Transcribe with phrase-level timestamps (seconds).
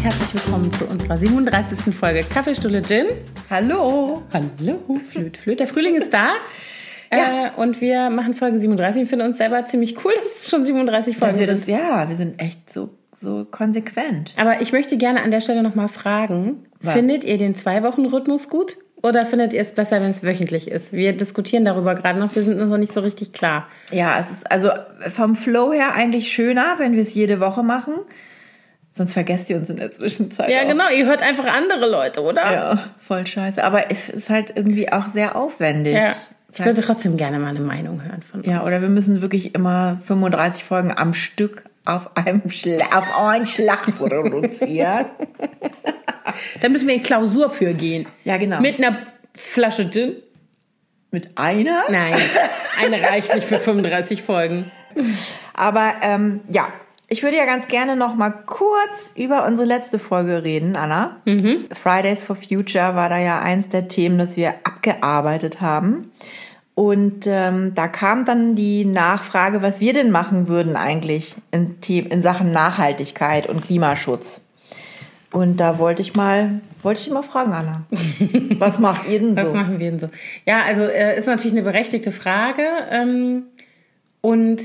[0.00, 1.94] und herzlich willkommen zu unserer 37.
[1.94, 3.06] Folge Kaffeestulle Gin.
[3.50, 4.22] Hallo.
[4.32, 5.60] Hallo, Flöt, Flöt.
[5.60, 6.32] Der Frühling ist da.
[7.12, 7.46] Ja.
[7.46, 10.62] Äh, und wir machen Folge 37 und finden uns selber ziemlich cool, dass es schon
[10.62, 14.32] 37 Folgen wir das, Ja, wir sind echt so, so konsequent.
[14.36, 16.92] Aber ich möchte gerne an der Stelle nochmal fragen, Was?
[16.92, 18.78] findet ihr den Zwei-Wochen-Rhythmus gut?
[19.02, 20.92] Oder findet ihr es besser, wenn es wöchentlich ist?
[20.92, 23.66] Wir diskutieren darüber gerade noch, wir sind uns noch nicht so richtig klar.
[23.90, 24.70] Ja, es ist also
[25.08, 27.94] vom Flow her eigentlich schöner, wenn wir es jede Woche machen.
[28.92, 30.50] Sonst vergesst ihr uns in der Zwischenzeit.
[30.50, 30.68] Ja, auch.
[30.68, 32.52] genau, ihr hört einfach andere Leute, oder?
[32.52, 33.62] Ja, voll scheiße.
[33.62, 35.94] Aber es ist halt irgendwie auch sehr aufwendig.
[35.94, 36.12] Ja.
[36.52, 38.48] Ich würde trotzdem gerne mal eine Meinung hören von uns.
[38.48, 43.46] Ja, oder wir müssen wirklich immer 35 Folgen am Stück auf einem Schla auf einen
[43.46, 45.06] Schlag produzieren.
[46.60, 48.06] da müssen wir in Klausur für gehen.
[48.24, 48.60] Ja, genau.
[48.60, 48.98] Mit einer
[49.36, 50.16] Flasche Gin.
[51.12, 51.84] Mit einer?
[51.88, 52.20] Nein,
[52.80, 54.70] eine reicht nicht für 35 Folgen.
[55.54, 56.68] Aber ähm, ja,
[57.12, 61.16] ich würde ja ganz gerne noch mal kurz über unsere letzte Folge reden, Anna.
[61.24, 61.66] Mhm.
[61.72, 66.12] Fridays for Future war da ja eins der Themen, das wir abgearbeitet haben.
[66.76, 72.22] Und ähm, da kam dann die Nachfrage, was wir denn machen würden eigentlich in, in
[72.22, 74.42] Sachen Nachhaltigkeit und Klimaschutz.
[75.32, 77.82] Und da wollte ich mal, wollte ich dich mal fragen, Anna.
[78.58, 79.42] Was macht ihr denn so?
[79.42, 80.08] Was machen wir denn so?
[80.44, 82.62] Ja, also äh, ist natürlich eine berechtigte Frage.
[82.90, 83.44] Ähm,
[84.22, 84.60] und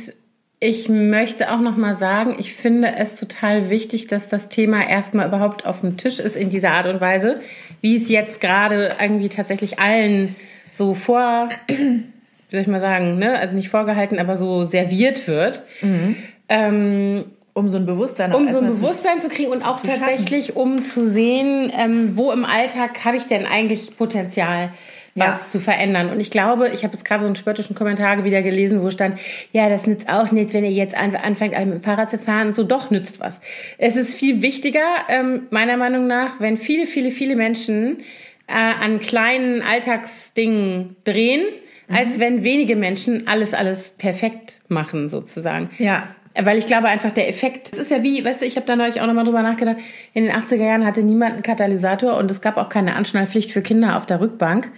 [0.60, 5.28] ich möchte auch noch mal sagen, ich finde es total wichtig, dass das Thema erstmal
[5.28, 7.42] überhaupt auf dem Tisch ist in dieser Art und Weise,
[7.82, 10.36] wie es jetzt gerade irgendwie tatsächlich allen
[10.72, 12.06] so vor, wie
[12.50, 13.38] soll ich mal sagen, ne?
[13.38, 15.64] also nicht vorgehalten, aber so serviert wird.
[15.82, 16.16] Mhm.
[16.48, 20.84] Ähm, um so ein Bewusstsein um so ein Bewusstsein zu, kriegen und auch tatsächlich um
[20.84, 24.72] zu sehen, ähm, wo im Alltag habe ich denn eigentlich Potenzial
[25.16, 25.52] was ja.
[25.52, 26.10] zu verändern.
[26.10, 29.18] Und ich glaube, ich habe jetzt gerade so einen spöttischen Kommentar wieder gelesen, wo stand,
[29.54, 32.52] ja, das nützt auch nichts, wenn ihr jetzt anfängt, alle mit dem Fahrrad zu fahren.
[32.52, 33.40] so doch nützt was.
[33.78, 38.00] Es ist viel wichtiger, ähm, meiner Meinung nach, wenn viele, viele, viele Menschen
[38.48, 41.46] äh, an kleinen Alltagsdingen drehen,
[41.88, 41.96] mhm.
[41.96, 45.70] als wenn wenige Menschen alles, alles perfekt machen, sozusagen.
[45.78, 46.10] Ja.
[46.38, 48.76] Weil ich glaube einfach, der Effekt, es ist ja wie, weißt du, ich habe da
[48.76, 49.78] neulich auch nochmal drüber nachgedacht,
[50.14, 53.62] in den 80er Jahren hatte niemand einen Katalysator und es gab auch keine Anschnallpflicht für
[53.62, 54.70] Kinder auf der Rückbank.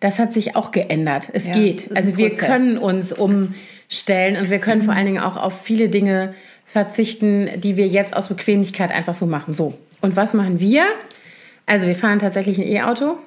[0.00, 1.30] Das hat sich auch geändert.
[1.32, 1.96] Es ja, geht.
[1.96, 4.86] Also wir können uns umstellen und wir können mhm.
[4.86, 6.34] vor allen Dingen auch auf viele Dinge
[6.64, 9.54] verzichten, die wir jetzt aus Bequemlichkeit einfach so machen.
[9.54, 9.74] So.
[10.00, 10.84] Und was machen wir?
[11.64, 13.18] Also wir fahren tatsächlich ein E-Auto.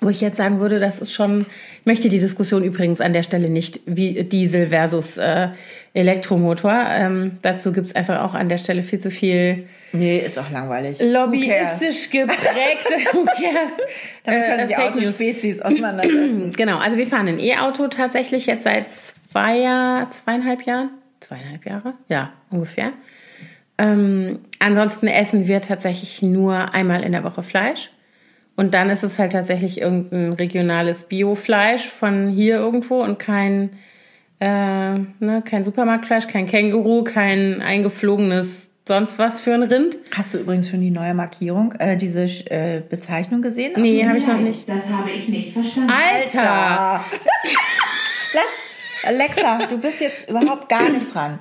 [0.00, 3.24] Wo ich jetzt sagen würde, das ist schon, ich möchte die Diskussion übrigens an der
[3.24, 5.48] Stelle nicht wie Diesel versus äh,
[5.92, 6.72] Elektromotor.
[6.88, 9.66] Ähm, dazu gibt's einfach auch an der Stelle viel zu viel.
[9.92, 10.98] Nee, ist auch langweilig.
[11.00, 12.86] Lobbyistisch geprägt.
[13.12, 13.72] Who cares?
[14.24, 16.52] Damit können äh, sich Autospezies auseinandersetzen.
[16.56, 20.90] genau, also wir fahren ein E-Auto tatsächlich jetzt seit zwei Jahr, zweieinhalb Jahren.
[21.18, 21.94] Zweieinhalb Jahre?
[22.08, 22.92] Ja, ungefähr.
[23.78, 27.90] Ähm, ansonsten essen wir tatsächlich nur einmal in der Woche Fleisch.
[28.58, 33.70] Und dann ist es halt tatsächlich irgendein regionales Biofleisch von hier irgendwo und kein,
[34.40, 39.96] äh, ne, kein Supermarktfleisch, kein Känguru, kein eingeflogenes sonst was für ein Rind.
[40.16, 43.74] Hast du übrigens schon die neue Markierung, äh, diese äh, Bezeichnung gesehen?
[43.76, 44.68] Nee, habe ich noch nicht.
[44.68, 45.92] Das habe ich nicht verstanden.
[45.92, 47.04] Alter!
[48.34, 51.38] Lass, Alexa, du bist jetzt überhaupt gar nicht dran.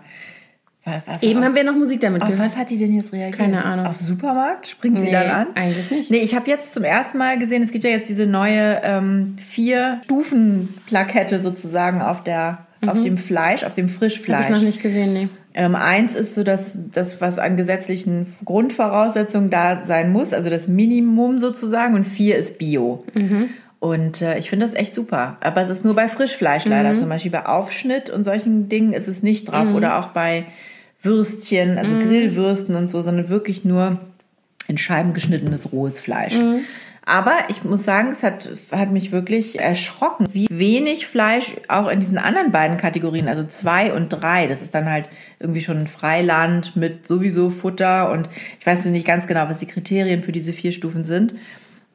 [1.21, 2.39] Eben auf, haben wir noch Musik damit gehört.
[2.39, 3.37] Auf was hat die denn jetzt reagiert?
[3.37, 3.85] Keine Ahnung.
[3.85, 4.67] Auf Supermarkt?
[4.67, 5.47] Springt sie nee, dann an?
[5.55, 6.11] eigentlich nicht.
[6.11, 9.35] Nee, ich habe jetzt zum ersten Mal gesehen, es gibt ja jetzt diese neue ähm,
[9.37, 12.89] Vier-Stufen-Plakette sozusagen auf der mhm.
[12.89, 14.45] auf dem Fleisch, auf dem Frischfleisch.
[14.45, 15.29] Habe ich noch nicht gesehen, nee.
[15.53, 20.67] Ähm, eins ist so dass das, was an gesetzlichen Grundvoraussetzungen da sein muss, also das
[20.67, 23.03] Minimum sozusagen, und vier ist Bio.
[23.13, 23.49] Mhm.
[23.79, 25.37] Und äh, ich finde das echt super.
[25.41, 26.93] Aber es ist nur bei Frischfleisch leider.
[26.93, 26.97] Mhm.
[26.97, 29.69] Zum Beispiel bei Aufschnitt und solchen Dingen ist es nicht drauf.
[29.69, 29.75] Mhm.
[29.75, 30.45] Oder auch bei
[31.01, 31.99] Würstchen, also mm.
[32.01, 33.99] Grillwürsten und so, sondern wirklich nur
[34.67, 36.35] in Scheiben geschnittenes rohes Fleisch.
[36.35, 36.59] Mm.
[37.07, 42.01] Aber ich muss sagen, es hat, hat mich wirklich erschrocken, wie wenig Fleisch auch in
[42.01, 45.07] diesen anderen beiden Kategorien, also zwei und drei, das ist dann halt
[45.39, 48.27] irgendwie schon ein Freiland mit sowieso Futter und
[48.59, 51.33] ich weiß nicht ganz genau, was die Kriterien für diese vier Stufen sind.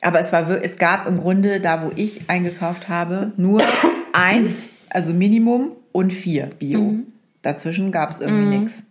[0.00, 3.62] Aber es war, es gab im Grunde da, wo ich eingekauft habe, nur
[4.14, 6.80] eins, also Minimum und vier Bio.
[6.80, 7.06] Mhm.
[7.42, 8.60] Dazwischen gab es irgendwie mhm.
[8.62, 8.84] nichts.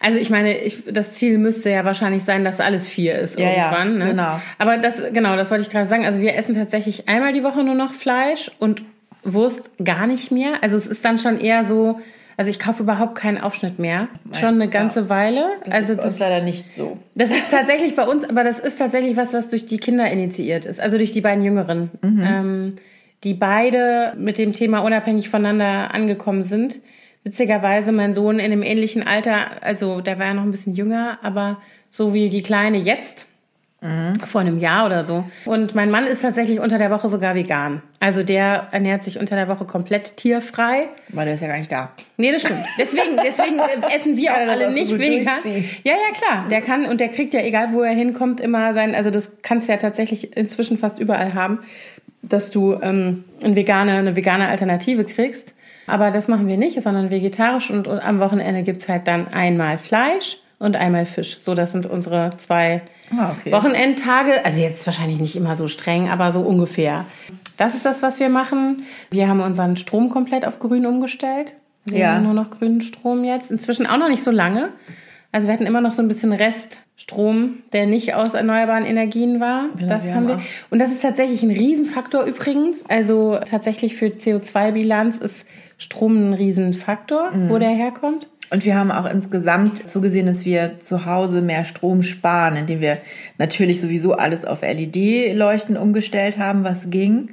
[0.00, 3.48] Also ich meine, ich, das Ziel müsste ja wahrscheinlich sein, dass alles vier ist ja,
[3.48, 3.92] irgendwann.
[3.92, 4.10] Ja, ne?
[4.10, 4.40] genau.
[4.58, 6.04] Aber das, genau, das wollte ich gerade sagen.
[6.04, 8.82] Also wir essen tatsächlich einmal die Woche nur noch Fleisch und
[9.24, 10.62] Wurst gar nicht mehr.
[10.62, 12.00] Also es ist dann schon eher so,
[12.36, 14.08] also ich kaufe überhaupt keinen Aufschnitt mehr.
[14.32, 15.08] Schon eine ganze ja.
[15.08, 15.46] Weile.
[15.64, 16.98] Das also ist das, leider nicht so.
[17.14, 20.66] Das ist tatsächlich bei uns, aber das ist tatsächlich was, was durch die Kinder initiiert
[20.66, 20.80] ist.
[20.80, 21.90] Also durch die beiden Jüngeren.
[22.02, 22.22] Mhm.
[22.26, 22.76] Ähm,
[23.22, 26.80] die beide mit dem Thema unabhängig voneinander angekommen sind
[27.24, 31.18] witzigerweise mein Sohn in einem ähnlichen Alter, also der war ja noch ein bisschen jünger,
[31.22, 31.60] aber
[31.90, 33.28] so wie die Kleine jetzt,
[33.82, 34.14] Mhm.
[34.20, 35.24] Vor einem Jahr oder so.
[35.44, 37.82] Und mein Mann ist tatsächlich unter der Woche sogar vegan.
[37.98, 40.88] Also der ernährt sich unter der Woche komplett tierfrei.
[41.08, 41.90] Weil der ist ja gar nicht da.
[42.16, 42.64] Nee, das stimmt.
[42.78, 43.58] Deswegen, deswegen
[43.92, 45.40] essen wir auch alle auch nicht vegan.
[45.82, 46.46] Ja, ja, klar.
[46.48, 49.68] Der kann und der kriegt ja, egal wo er hinkommt, immer sein, also das kannst
[49.68, 51.58] du ja tatsächlich inzwischen fast überall haben,
[52.22, 55.56] dass du ähm, eine, vegane, eine vegane Alternative kriegst.
[55.86, 59.78] Aber das machen wir nicht, sondern vegetarisch und, und am Wochenende gibt's halt dann einmal
[59.78, 61.38] Fleisch und einmal Fisch.
[61.40, 63.52] So, das sind unsere zwei ah, okay.
[63.52, 64.44] Wochenendtage.
[64.44, 67.04] Also jetzt wahrscheinlich nicht immer so streng, aber so ungefähr.
[67.56, 68.84] Das ist das, was wir machen.
[69.10, 71.54] Wir haben unseren Strom komplett auf grün umgestellt.
[71.84, 72.14] Wir ja.
[72.14, 73.50] haben nur noch grünen Strom jetzt.
[73.50, 74.68] Inzwischen auch noch nicht so lange.
[75.32, 79.70] Also wir hatten immer noch so ein bisschen Reststrom, der nicht aus erneuerbaren Energien war.
[79.76, 80.38] Genau, das wir haben wir.
[80.70, 82.84] Und das ist tatsächlich ein Riesenfaktor übrigens.
[82.88, 85.46] Also tatsächlich für CO2-Bilanz ist
[85.82, 87.48] Strom ein Riesenfaktor, mhm.
[87.48, 88.28] wo der herkommt.
[88.50, 92.98] Und wir haben auch insgesamt zugesehen, dass wir zu Hause mehr Strom sparen, indem wir
[93.38, 97.30] natürlich sowieso alles auf LED-Leuchten umgestellt haben, was ging.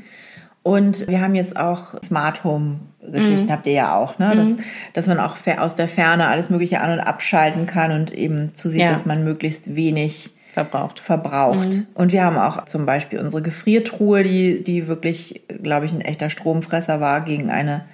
[0.64, 2.80] Und wir haben jetzt auch Smart Home
[3.12, 3.52] Geschichten, mhm.
[3.52, 4.36] habt ihr ja auch, ne?
[4.36, 4.60] Dass, mhm.
[4.94, 8.82] dass man auch aus der Ferne alles Mögliche an- und abschalten kann und eben zusieht,
[8.82, 8.92] ja.
[8.92, 11.00] dass man möglichst wenig verbraucht.
[11.00, 11.70] verbraucht.
[11.70, 11.88] Mhm.
[11.94, 16.30] Und wir haben auch zum Beispiel unsere Gefriertruhe, die, die wirklich, glaube ich, ein echter
[16.30, 17.86] Stromfresser war, gegen eine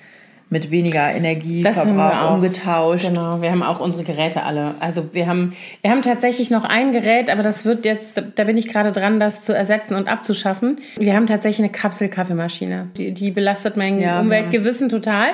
[0.50, 3.07] mit weniger Energieverbrauch umgetauscht.
[3.07, 4.75] Genau, wir haben auch unsere Geräte alle.
[4.80, 8.57] Also wir haben, wir haben tatsächlich noch ein Gerät, aber das wird jetzt, da bin
[8.57, 10.80] ich gerade dran, das zu ersetzen und abzuschaffen.
[10.97, 12.89] Wir haben tatsächlich eine Kapselkaffeemaschine.
[12.97, 14.97] Die, die belastet mein ja, Umweltgewissen ja.
[14.97, 15.27] total.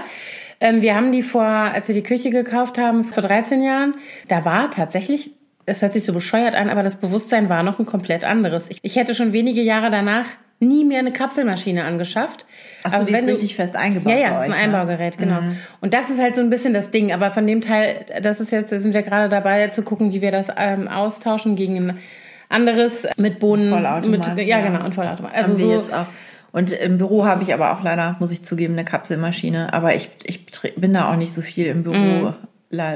[0.61, 3.95] Ähm, wir haben die vor, als wir die Küche gekauft haben, vor 13 Jahren,
[4.27, 5.31] da war tatsächlich
[5.65, 8.69] es hört sich so bescheuert an, aber das Bewusstsein war noch ein komplett anderes.
[8.69, 10.25] Ich, ich hätte schon wenige Jahre danach
[10.61, 12.45] nie mehr eine Kapselmaschine angeschafft.
[12.83, 14.13] Achso, aber die ist richtig fest eingebaut.
[14.13, 14.77] Ja, ja, das ist ein ne?
[14.77, 15.41] Einbaugerät, genau.
[15.41, 15.57] Mhm.
[15.81, 17.11] Und das ist halt so ein bisschen das Ding.
[17.11, 20.21] Aber von dem Teil, das ist jetzt, da sind wir gerade dabei zu gucken, wie
[20.21, 21.97] wir das ähm, austauschen gegen ein
[22.47, 23.71] anderes mit Bohnen.
[23.71, 24.35] Vollautomat.
[24.35, 25.33] Mit, ja, ja, genau, und Vollautomat.
[25.33, 25.71] Also so.
[25.71, 26.05] Jetzt auch.
[26.51, 29.73] Und im Büro habe ich aber auch leider, muss ich zugeben, eine Kapselmaschine.
[29.73, 31.95] Aber ich, ich bin da auch nicht so viel im Büro.
[31.95, 32.33] Mhm.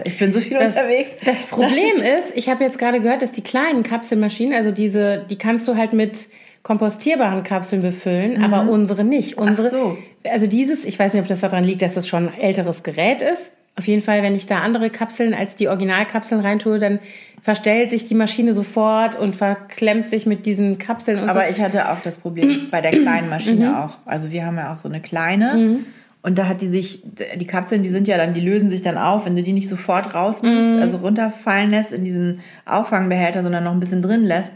[0.03, 1.11] Ich bin so viel das, unterwegs.
[1.25, 5.37] Das Problem ist, ich habe jetzt gerade gehört, dass die kleinen Kapselmaschinen, also diese, die
[5.37, 6.29] kannst du halt mit
[6.65, 8.43] kompostierbaren Kapseln befüllen, mhm.
[8.43, 9.37] aber unsere nicht.
[9.37, 9.97] Unsere, Ach so.
[10.27, 13.21] Also dieses, ich weiß nicht, ob das daran liegt, dass es schon ein älteres Gerät
[13.21, 13.51] ist.
[13.75, 16.97] Auf jeden Fall, wenn ich da andere Kapseln als die Originalkapseln reintue, dann
[17.43, 21.19] verstellt sich die Maschine sofort und verklemmt sich mit diesen Kapseln.
[21.21, 21.51] Und aber so.
[21.51, 23.75] ich hatte auch das Problem bei der kleinen Maschine mhm.
[23.75, 23.97] auch.
[24.05, 25.53] Also wir haben ja auch so eine kleine.
[25.53, 25.85] Mhm.
[26.23, 27.03] Und da hat die sich,
[27.35, 29.69] die Kapseln, die sind ja dann, die lösen sich dann auf, wenn du die nicht
[29.69, 30.81] sofort rausnimmst, mhm.
[30.81, 34.51] also runterfallen lässt in diesen Auffangbehälter, sondern noch ein bisschen drin lässt,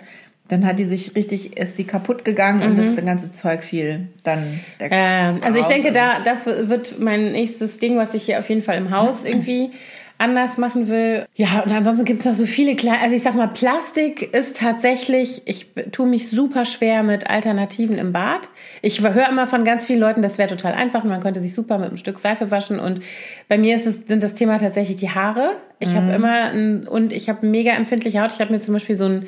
[0.50, 2.66] dann hat die sich richtig, ist sie kaputt gegangen mhm.
[2.66, 4.44] und das, ganze Zeug fiel dann.
[4.80, 8.62] Äh, also ich denke, da das wird mein nächstes Ding, was ich hier auf jeden
[8.62, 9.72] Fall im Haus irgendwie
[10.20, 11.26] anders machen will.
[11.36, 14.58] Ja, und ansonsten gibt es noch so viele kleine, also ich sag mal, Plastik ist
[14.58, 18.50] tatsächlich, ich tue mich super schwer mit Alternativen im Bad.
[18.82, 21.54] Ich höre immer von ganz vielen Leuten, das wäre total einfach und man könnte sich
[21.54, 23.00] super mit einem Stück Seife waschen und
[23.48, 25.56] bei mir ist es, sind das Thema tatsächlich die Haare.
[25.80, 25.96] Ich mhm.
[25.96, 28.34] habe immer, ein, und ich habe mega empfindliche Haut.
[28.34, 29.26] Ich habe mir zum Beispiel so ein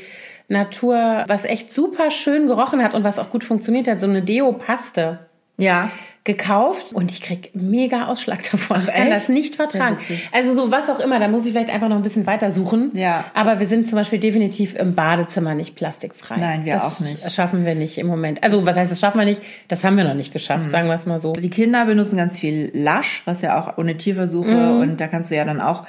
[0.52, 4.22] Natur, was echt super schön gerochen hat und was auch gut funktioniert hat, so eine
[4.22, 5.20] Deo-Paste.
[5.58, 5.90] Ja
[6.24, 8.82] gekauft und ich krieg mega Ausschlag davon.
[8.82, 9.98] ich kann das nicht vertragen.
[10.32, 12.92] Also so was auch immer, da muss ich vielleicht einfach noch ein bisschen weiter suchen.
[12.94, 13.26] Ja.
[13.34, 16.38] Aber wir sind zum Beispiel definitiv im Badezimmer nicht plastikfrei.
[16.38, 17.26] Nein, wir das auch nicht.
[17.26, 18.44] Das schaffen wir nicht im Moment.
[18.44, 19.42] Also was heißt, das schaffen wir nicht?
[19.68, 20.70] Das haben wir noch nicht geschafft, mhm.
[20.70, 21.34] sagen wir es mal so.
[21.34, 24.82] Die Kinder benutzen ganz viel Lasch, was ja auch ohne Tierversuche mhm.
[24.82, 25.88] und da kannst du ja dann auch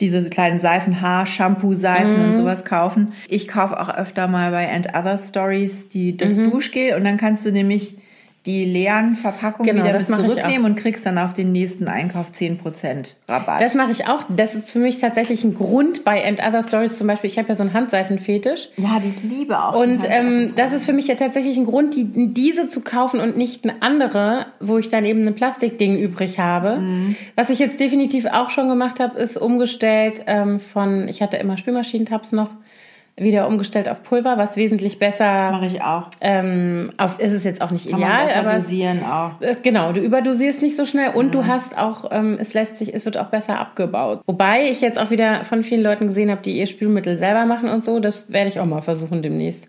[0.00, 2.24] diese kleinen Seifen, Haar, Shampoo-Seifen mhm.
[2.24, 3.12] und sowas kaufen.
[3.28, 6.50] Ich kaufe auch öfter mal bei And Other Stories die, das mhm.
[6.50, 7.96] Duschgel und dann kannst du nämlich
[8.46, 13.14] die leeren Verpackungen genau, wieder mit zurücknehmen und kriegst dann auf den nächsten Einkauf 10%
[13.28, 13.60] Rabatt.
[13.60, 14.24] Das mache ich auch.
[14.28, 17.30] Das ist für mich tatsächlich ein Grund bei And Other Stories zum Beispiel.
[17.30, 18.68] Ich habe ja so einen Handseifenfetisch.
[18.76, 19.76] Ja, die liebe auch.
[19.76, 23.36] Und ähm, das ist für mich ja tatsächlich ein Grund, die, diese zu kaufen und
[23.36, 26.80] nicht eine andere, wo ich dann eben ein Plastikding übrig habe.
[26.80, 27.14] Mhm.
[27.36, 31.56] Was ich jetzt definitiv auch schon gemacht habe, ist umgestellt ähm, von, ich hatte immer
[31.56, 32.50] Spülmaschinentabs noch,
[33.16, 35.50] wieder umgestellt auf Pulver, was wesentlich besser.
[35.50, 36.08] Mache ich auch.
[36.20, 39.40] Ähm, auf, ist es jetzt auch nicht Kann ideal, man aber dosieren auch.
[39.40, 41.32] Äh, genau, du überdosierst nicht so schnell und mhm.
[41.32, 44.22] du hast auch, ähm, es lässt sich, es wird auch besser abgebaut.
[44.26, 47.68] Wobei ich jetzt auch wieder von vielen Leuten gesehen habe, die ihr Spülmittel selber machen
[47.68, 48.00] und so.
[48.00, 49.68] Das werde ich auch mal versuchen demnächst.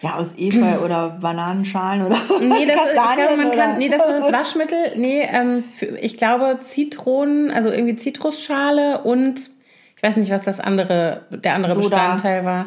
[0.00, 4.20] Ja, aus Efeu oder Bananenschalen oder Nee, das, ich glaube, man kann, nee, das war
[4.20, 4.78] das Waschmittel.
[4.96, 9.50] Nee, ähm, für, ich glaube Zitronen, also irgendwie Zitrusschale und
[9.98, 11.88] ich weiß nicht, was das andere, der andere Soda.
[11.88, 12.66] Bestandteil war.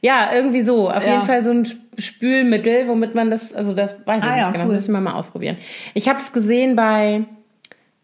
[0.00, 0.90] Ja, irgendwie so.
[0.90, 1.12] Auf ja.
[1.12, 1.64] jeden Fall so ein
[1.96, 4.72] Spülmittel, womit man das, also das weiß ich ah, nicht ja, genau, cool.
[4.72, 5.58] müssen wir mal ausprobieren.
[5.94, 7.22] Ich habe es gesehen bei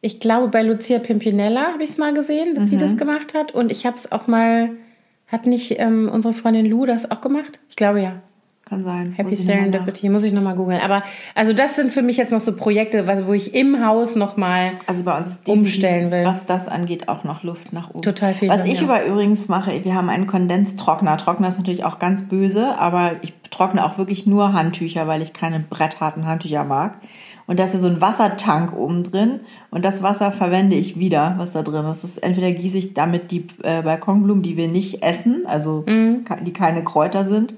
[0.01, 3.51] Ich glaube, bei Lucia Pimpinella habe ich es mal gesehen, dass sie das gemacht hat.
[3.51, 4.71] Und ich habe es auch mal,
[5.27, 7.59] hat nicht ähm, unsere Freundin Lou das auch gemacht?
[7.69, 8.23] Ich glaube ja.
[8.69, 9.13] Kann sein.
[9.17, 10.81] Happy Muss Serendipity, muss ich nochmal googeln.
[10.83, 11.03] Aber
[11.35, 15.05] also das sind für mich jetzt noch so Projekte, wo ich im Haus nochmal Also
[15.05, 16.25] bei uns ist umstellen will.
[16.25, 18.03] was das angeht, auch noch Luft nach oben.
[18.03, 18.85] Total viel Was drin, ich ja.
[18.85, 21.17] über übrigens mache, wir haben einen Kondenstrockner.
[21.17, 25.33] Trockner ist natürlich auch ganz böse, aber ich trockne auch wirklich nur Handtücher, weil ich
[25.33, 26.99] keine brettharten Handtücher mag.
[27.47, 31.37] Und da ist ja so ein Wassertank oben drin und das Wasser verwende ich wieder,
[31.39, 32.05] was da drin ist.
[32.05, 35.83] Das entweder gieße ich damit die äh, Balkonblumen, die wir nicht essen, also
[36.27, 37.55] ka- die keine Kräuter sind,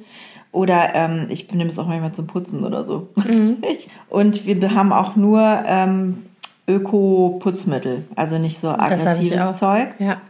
[0.53, 3.09] oder ähm, ich nehme es auch manchmal zum Putzen oder so.
[3.17, 3.59] Mhm.
[4.09, 6.25] und wir haben auch nur ähm,
[6.69, 9.59] Öko-Putzmittel, also nicht so aggressives.
[9.59, 9.89] Zeug.
[9.99, 10.21] Ja.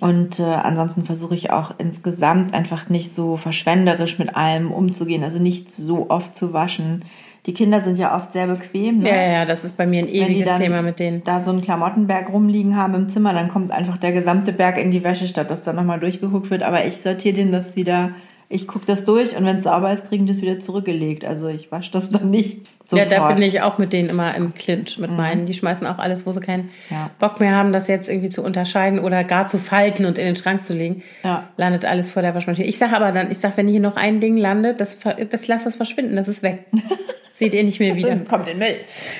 [0.00, 5.38] Und äh, ansonsten versuche ich auch insgesamt einfach nicht so verschwenderisch mit allem umzugehen, also
[5.38, 7.04] nicht so oft zu waschen.
[7.46, 8.98] Die Kinder sind ja oft sehr bequem.
[8.98, 9.10] Ne?
[9.10, 11.22] ja, ja, das ist bei mir ein ewiges Thema mit denen.
[11.24, 14.90] da so einen Klamottenberg rumliegen haben im Zimmer, dann kommt einfach der gesamte Berg in
[14.90, 16.62] die Wäsche, statt dass da nochmal durchgeguckt wird.
[16.62, 18.10] Aber ich sortiere denen das wieder,
[18.54, 21.24] ich gucke das durch und wenn es sauber ist, kriegen die das wieder zurückgelegt.
[21.24, 22.58] Also ich wasche das dann nicht
[22.92, 23.12] Ja, sofort.
[23.12, 25.46] da bin ich auch mit denen immer im Clinch mit meinen.
[25.46, 27.10] Die schmeißen auch alles, wo sie keinen Ja.
[27.18, 30.36] Bock mehr haben, das jetzt irgendwie zu unterscheiden oder gar zu falten und in den
[30.36, 31.02] Schrank zu legen.
[31.22, 31.48] Ja.
[31.56, 32.66] Landet alles vor der Waschmaschine.
[32.68, 34.98] Ich sage aber dann, ich sage, wenn hier noch ein Ding landet, das,
[35.30, 36.66] das lass das verschwinden, das ist weg.
[37.34, 38.10] Seht ihr nicht mehr wieder.
[38.10, 38.76] Dann kommt in Müll.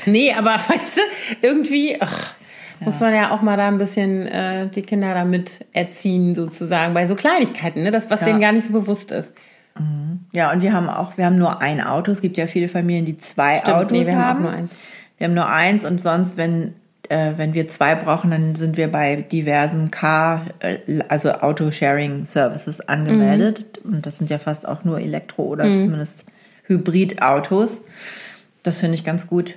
[0.06, 1.00] Nee, aber weißt du,
[1.42, 2.34] irgendwie ach,
[2.80, 6.94] muss man ja auch mal da ein bisschen äh, die Kinder da mit erziehen, sozusagen,
[6.94, 7.90] bei so Kleinigkeiten, ne?
[7.90, 8.26] das, was Ja.
[8.26, 9.32] denen gar nicht so bewusst ist.
[10.32, 12.12] Ja, und wir haben auch, wir haben nur ein Auto.
[12.12, 14.42] Es gibt ja viele Familien, die zwei Stimmt, Autos nee, wir haben haben.
[14.42, 14.76] nur eins.
[15.18, 16.74] Wir haben nur eins und sonst, wenn,
[17.08, 20.78] äh, wenn wir zwei brauchen, dann sind wir bei diversen Car, äh,
[21.08, 23.80] also Auto-Sharing-Services angemeldet.
[23.82, 23.94] Mhm.
[23.94, 26.24] Und das sind ja fast auch nur Elektro- oder zumindest
[26.68, 27.82] Hybridautos.
[28.62, 29.56] Das finde ich ganz gut.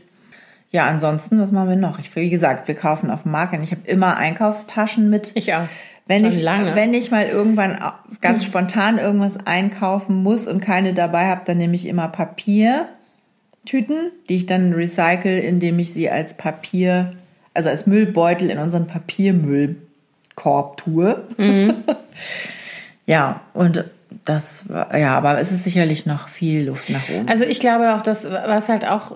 [0.71, 1.99] Ja, ansonsten, was machen wir noch?
[1.99, 3.53] Ich, wie gesagt, wir kaufen auf dem Markt.
[3.53, 5.31] und Ich habe immer Einkaufstaschen mit.
[5.35, 5.67] Ich auch.
[6.07, 6.75] Wenn Schon ich, lange.
[6.75, 7.77] wenn ich mal irgendwann
[8.21, 14.37] ganz spontan irgendwas einkaufen muss und keine dabei habe, dann nehme ich immer Papiertüten, die
[14.37, 17.11] ich dann recycle, indem ich sie als Papier,
[17.53, 21.23] also als Müllbeutel in unseren Papiermüllkorb tue.
[21.37, 21.73] Mhm.
[23.05, 23.83] ja, und
[24.25, 27.27] das, war- ja, aber es ist sicherlich noch viel Luft nach oben.
[27.27, 29.11] Also ich glaube auch, dass was halt auch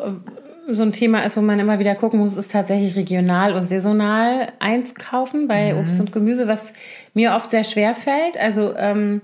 [0.75, 4.51] so ein Thema ist, wo man immer wieder gucken muss, ist tatsächlich regional und saisonal
[4.59, 6.73] einkaufen bei Obst und Gemüse, was
[7.13, 8.37] mir oft sehr schwer fällt.
[8.39, 9.21] Also ähm,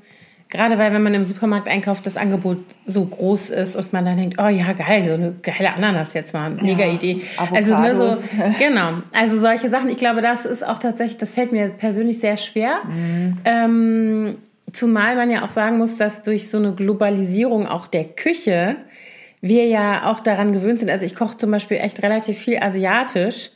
[0.50, 4.18] gerade weil wenn man im Supermarkt einkauft, das Angebot so groß ist und man dann
[4.18, 7.22] denkt, oh ja geil, so eine geile Ananas jetzt mal, mega Ja, Idee.
[7.38, 8.30] Also ne, so, Avocados.
[8.60, 8.94] genau.
[9.14, 9.90] Also solche Sachen.
[9.90, 12.80] Ich glaube, das ist auch tatsächlich, das fällt mir persönlich sehr schwer.
[13.46, 14.38] Ähm,
[14.72, 18.78] zumal man ja auch sagen muss, dass durch so eine Globalisierung auch der Küche
[19.48, 20.90] wir ja auch daran gewöhnt sind.
[20.90, 23.52] Also ich koche zum Beispiel echt relativ viel asiatisch.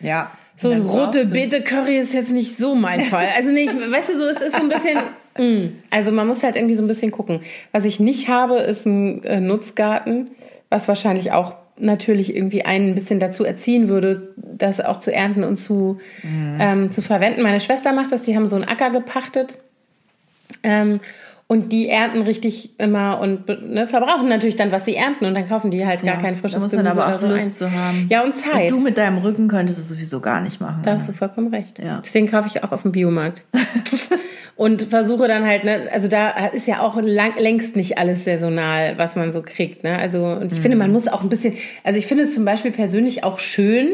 [0.00, 0.30] ja.
[0.56, 3.28] So Dann rote Beete Curry ist jetzt nicht so mein Fall.
[3.34, 4.98] Also nicht, weißt du, so es ist so ein bisschen.
[5.38, 5.74] mm.
[5.88, 7.40] Also man muss halt irgendwie so ein bisschen gucken.
[7.72, 10.32] Was ich nicht habe, ist ein äh, Nutzgarten,
[10.68, 15.44] was wahrscheinlich auch natürlich irgendwie einen ein bisschen dazu erziehen würde, das auch zu ernten
[15.44, 15.98] und zu,
[16.58, 17.40] ähm, zu verwenden.
[17.40, 19.56] Meine Schwester macht das, die haben so einen Acker gepachtet.
[20.62, 21.00] Ähm,
[21.50, 25.48] und die ernten richtig immer und ne, verbrauchen natürlich dann, was sie ernten und dann
[25.48, 27.44] kaufen die halt gar Ja, kein frisches muss man Gemüse aber oder auch so Lust
[27.44, 27.52] ein.
[27.52, 28.06] zu haben.
[28.08, 28.70] Ja, und Zeit.
[28.70, 30.82] Du mit deinem Rücken könntest es sowieso gar nicht machen.
[30.84, 31.80] Da hast du vollkommen recht.
[31.80, 32.00] Ja.
[32.04, 33.42] Deswegen kaufe ich auch auf dem Biomarkt.
[34.54, 38.96] und versuche dann halt, ne, also da ist ja auch lang, längst nicht alles saisonal,
[38.96, 39.82] was man so kriegt.
[39.82, 39.98] Ne?
[39.98, 42.70] Also, und ich finde, man muss auch ein bisschen, also ich finde es zum Beispiel
[42.70, 43.88] persönlich auch schön,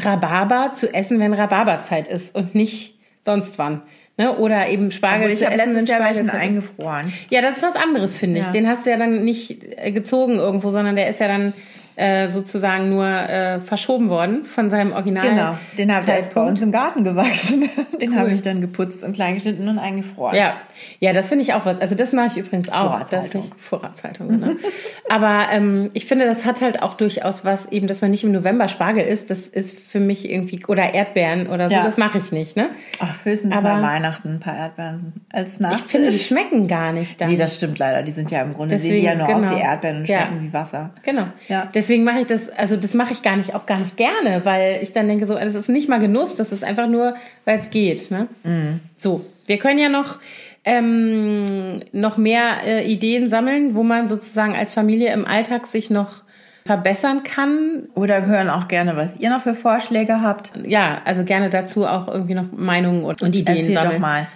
[0.00, 3.82] Rhabarber zu essen, wenn Rhabarberzeit ist und nicht sonst wann.
[4.16, 4.36] Ne?
[4.38, 6.30] Oder eben Spargel Aber ich zu habe letztes Jahr ist.
[6.32, 7.12] eingefroren.
[7.30, 8.46] Ja, das ist was anderes, finde ich.
[8.46, 8.52] Ja.
[8.52, 11.52] Den hast du ja dann nicht äh, gezogen irgendwo, sondern der ist ja dann
[11.96, 15.28] äh, sozusagen nur äh, verschoben worden von seinem Original.
[15.28, 17.68] Genau, den habe ich bei uns im Garten gewachsen.
[18.00, 18.18] Den Cool.
[18.18, 20.36] habe ich dann geputzt und klein geschnitten und eingefroren.
[20.36, 20.54] Ja,
[20.98, 21.80] ja, das finde ich auch was.
[21.80, 22.90] Also das mache ich übrigens auch.
[22.90, 23.44] Vorratshaltung.
[23.56, 24.48] ich- Vorratshaltung, genau.
[25.08, 28.32] Aber ähm, ich finde, das hat halt auch durchaus was, eben, dass man nicht im
[28.32, 29.30] November Spargel isst.
[29.30, 31.82] Das ist für mich irgendwie, oder Erdbeeren oder so, Ja.
[31.84, 32.70] das mache ich nicht, ne?
[33.00, 35.86] Ach, höchstens Aber- bei Weihnachten ein paar Erdbeeren als Ich Nachtisch.
[35.92, 37.30] finde, die schmecken gar nicht dann.
[37.30, 38.02] Nee, das stimmt leider.
[38.02, 39.56] Die sind ja im Grunde, sehen die Deswegen, ja nur aus genau.
[39.56, 40.26] wie Erdbeeren und Ja.
[40.26, 40.90] schmecken wie Wasser.
[41.04, 41.26] Genau.
[41.48, 41.68] Ja.
[41.84, 44.78] Deswegen mache ich das, also das mache ich gar nicht, auch gar nicht gerne, weil
[44.80, 47.14] ich dann denke, so, das ist nicht mal Genuss, das ist einfach nur,
[47.44, 48.10] weil es geht.
[48.10, 48.26] Ne?
[48.42, 48.80] Mhm.
[48.96, 50.18] So, wir können ja noch,
[50.64, 56.22] ähm, noch mehr äh, Ideen sammeln, wo man sozusagen als Familie im Alltag sich noch
[56.64, 57.90] verbessern kann.
[57.94, 60.52] Oder hören auch gerne, was ihr noch für Vorschläge habt.
[60.66, 63.92] Ja, also gerne dazu auch irgendwie noch Meinungen und, und Ideen Erzählt sammeln.
[63.92, 64.26] doch mal.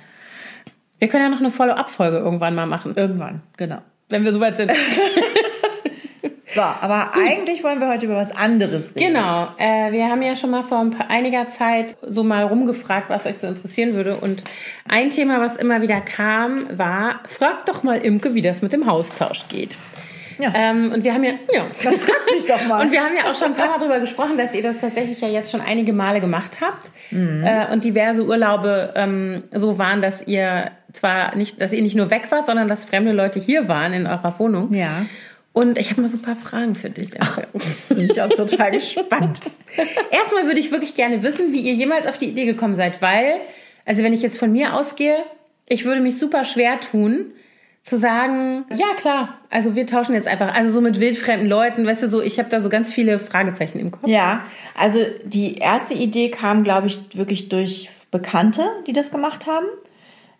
[0.98, 3.78] Wir können ja noch eine Follow-up-Folge irgendwann mal machen, Irgendwann, genau.
[4.10, 4.70] wenn wir soweit sind.
[6.48, 7.22] So, aber Gut.
[7.24, 9.14] eigentlich wollen wir heute über was anderes reden.
[9.14, 9.48] Genau.
[9.58, 13.36] Äh, wir haben ja schon mal vor paar, einiger Zeit so mal rumgefragt, was euch
[13.38, 14.16] so interessieren würde.
[14.16, 14.42] Und
[14.88, 18.86] ein Thema, was immer wieder kam, war, fragt doch mal Imke, wie das mit dem
[18.86, 19.76] Haustausch geht.
[20.38, 20.52] Ja.
[20.54, 21.66] Ähm, und wir haben ja, ja.
[21.82, 22.82] Das fragt mich doch mal.
[22.82, 25.20] Und wir haben ja auch schon ein paar Mal darüber gesprochen, dass ihr das tatsächlich
[25.20, 26.90] ja jetzt schon einige Male gemacht habt.
[27.10, 27.44] Mhm.
[27.44, 32.10] Äh, und diverse Urlaube ähm, so waren, dass ihr zwar nicht, dass ihr nicht nur
[32.10, 34.72] weg wart, sondern dass fremde Leute hier waren in eurer Wohnung.
[34.72, 35.02] Ja.
[35.58, 37.10] Und ich habe mal so ein paar Fragen für dich.
[37.52, 39.40] Jetzt bin ich auch total gespannt.
[40.12, 43.40] Erstmal würde ich wirklich gerne wissen, wie ihr jemals auf die Idee gekommen seid, weil,
[43.84, 45.16] also wenn ich jetzt von mir ausgehe,
[45.66, 47.32] ich würde mich super schwer tun,
[47.82, 52.04] zu sagen, ja klar, also wir tauschen jetzt einfach, also so mit wildfremden Leuten, weißt
[52.04, 54.08] du, so ich habe da so ganz viele Fragezeichen im Kopf.
[54.08, 54.44] Ja,
[54.76, 59.66] also die erste Idee kam, glaube ich, wirklich durch Bekannte, die das gemacht haben.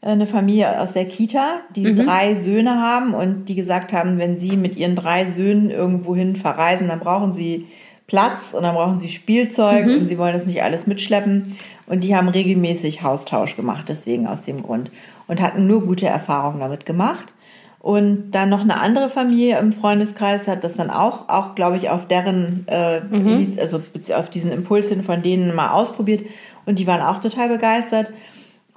[0.01, 1.97] Eine Familie aus der Kita, die mhm.
[1.97, 6.89] drei Söhne haben und die gesagt haben, wenn sie mit ihren drei Söhnen irgendwohin verreisen,
[6.89, 7.67] dann brauchen sie
[8.07, 9.99] Platz und dann brauchen sie Spielzeug mhm.
[9.99, 11.57] und sie wollen das nicht alles mitschleppen.
[11.87, 14.91] Und die haben regelmäßig Haustausch gemacht, deswegen aus dem Grund.
[15.27, 17.35] Und hatten nur gute Erfahrungen damit gemacht.
[17.81, 21.91] Und dann noch eine andere Familie im Freundeskreis hat das dann auch, auch glaube ich,
[21.91, 23.57] auf deren, äh, mhm.
[23.61, 23.81] also
[24.15, 26.25] auf diesen Impuls hin von denen mal ausprobiert.
[26.67, 28.11] Und die waren auch total begeistert.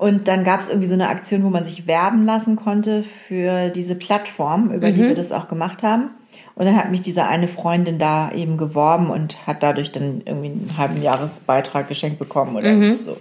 [0.02, 3.70] Und dann gab es irgendwie so eine Aktion, wo man sich werben lassen konnte für
[3.70, 4.96] diese Plattform, über mhm.
[4.96, 6.10] die wir das auch gemacht haben.
[6.56, 10.48] Und dann hat mich diese eine Freundin da eben geworben und hat dadurch dann irgendwie
[10.48, 12.98] einen halben Jahresbeitrag geschenkt bekommen oder mhm.
[13.06, 13.16] so.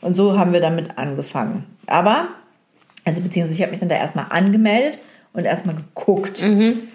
[0.00, 1.66] Und so haben wir damit angefangen.
[1.86, 2.26] Aber,
[3.04, 4.98] also beziehungsweise ich habe mich dann da erstmal angemeldet
[5.34, 6.42] und erstmal geguckt.
[6.42, 6.88] Mhm.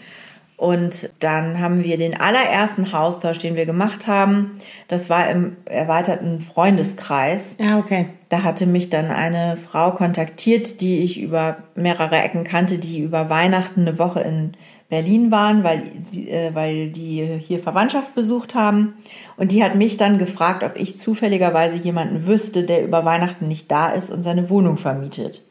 [0.59, 4.57] Und dann haben wir den allerersten Haustausch, den wir gemacht haben,
[4.89, 7.55] das war im erweiterten Freundeskreis.
[7.61, 8.07] Ja, okay.
[8.27, 13.29] Da hatte mich dann eine Frau kontaktiert, die ich über mehrere Ecken kannte, die über
[13.29, 14.51] Weihnachten eine Woche in
[14.89, 15.81] Berlin waren, weil,
[16.27, 18.95] äh, weil die hier Verwandtschaft besucht haben.
[19.37, 23.71] Und die hat mich dann gefragt, ob ich zufälligerweise jemanden wüsste, der über Weihnachten nicht
[23.71, 25.45] da ist und seine Wohnung vermietet.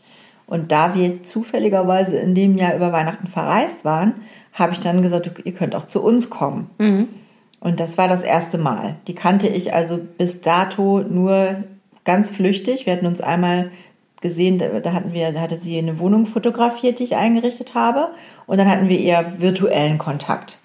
[0.46, 4.14] Und da wir zufälligerweise in dem Jahr über Weihnachten verreist waren,
[4.58, 6.70] habe ich dann gesagt, ihr könnt auch zu uns kommen.
[6.78, 7.08] Mhm.
[7.60, 8.96] Und das war das erste Mal.
[9.06, 11.64] Die kannte ich also bis dato nur
[12.04, 12.86] ganz flüchtig.
[12.86, 13.70] Wir hatten uns einmal
[14.20, 18.08] gesehen, da hatten wir, da hatte sie eine Wohnung fotografiert, die ich eingerichtet habe.
[18.46, 20.58] Und dann hatten wir eher virtuellen Kontakt.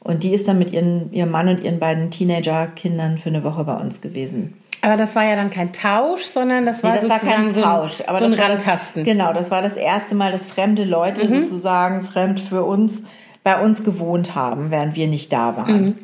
[0.00, 3.64] Und die ist dann mit ihren, ihrem Mann und ihren beiden Teenager-Kindern für eine Woche
[3.64, 4.54] bei uns gewesen.
[4.82, 7.60] Aber das war ja dann kein Tausch, sondern das war, nee, das war kein so
[7.60, 8.02] Tausch.
[8.06, 9.04] Aber so ein Randtasten.
[9.04, 11.48] Das, genau, das war das erste Mal, dass fremde Leute mhm.
[11.48, 13.02] sozusagen fremd für uns
[13.46, 15.84] bei uns gewohnt haben, während wir nicht da waren.
[15.84, 15.94] Mhm.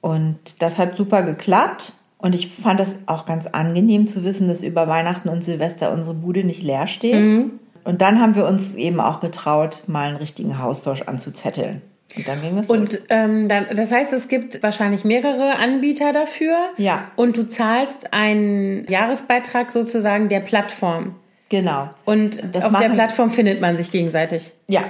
[0.00, 1.92] Und das hat super geklappt.
[2.16, 6.14] Und ich fand das auch ganz angenehm zu wissen, dass über Weihnachten und Silvester unsere
[6.14, 7.26] Bude nicht leer steht.
[7.26, 7.50] Mhm.
[7.84, 11.82] Und dann haben wir uns eben auch getraut, mal einen richtigen Haustausch anzuzetteln.
[12.16, 16.56] Und dann ging es Und ähm, dann, das heißt, es gibt wahrscheinlich mehrere Anbieter dafür.
[16.78, 17.10] Ja.
[17.16, 21.16] Und du zahlst einen Jahresbeitrag sozusagen der Plattform.
[21.50, 21.90] Genau.
[22.06, 24.52] Und das auf der Plattform findet man sich gegenseitig.
[24.68, 24.84] Ja.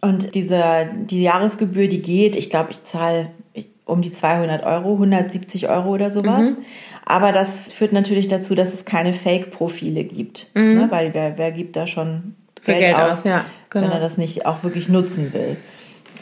[0.00, 3.28] Und diese, die Jahresgebühr, die geht, ich glaube, ich zahle
[3.84, 6.50] um die 200 Euro, 170 Euro oder sowas.
[6.50, 6.56] Mhm.
[7.04, 10.48] Aber das führt natürlich dazu, dass es keine Fake-Profile gibt.
[10.54, 10.74] Mhm.
[10.74, 10.86] Ne?
[10.90, 12.34] Weil wer, wer gibt da schon
[12.64, 13.86] Geld, Geld aus, aus ja, genau.
[13.86, 15.56] wenn er das nicht auch wirklich nutzen will.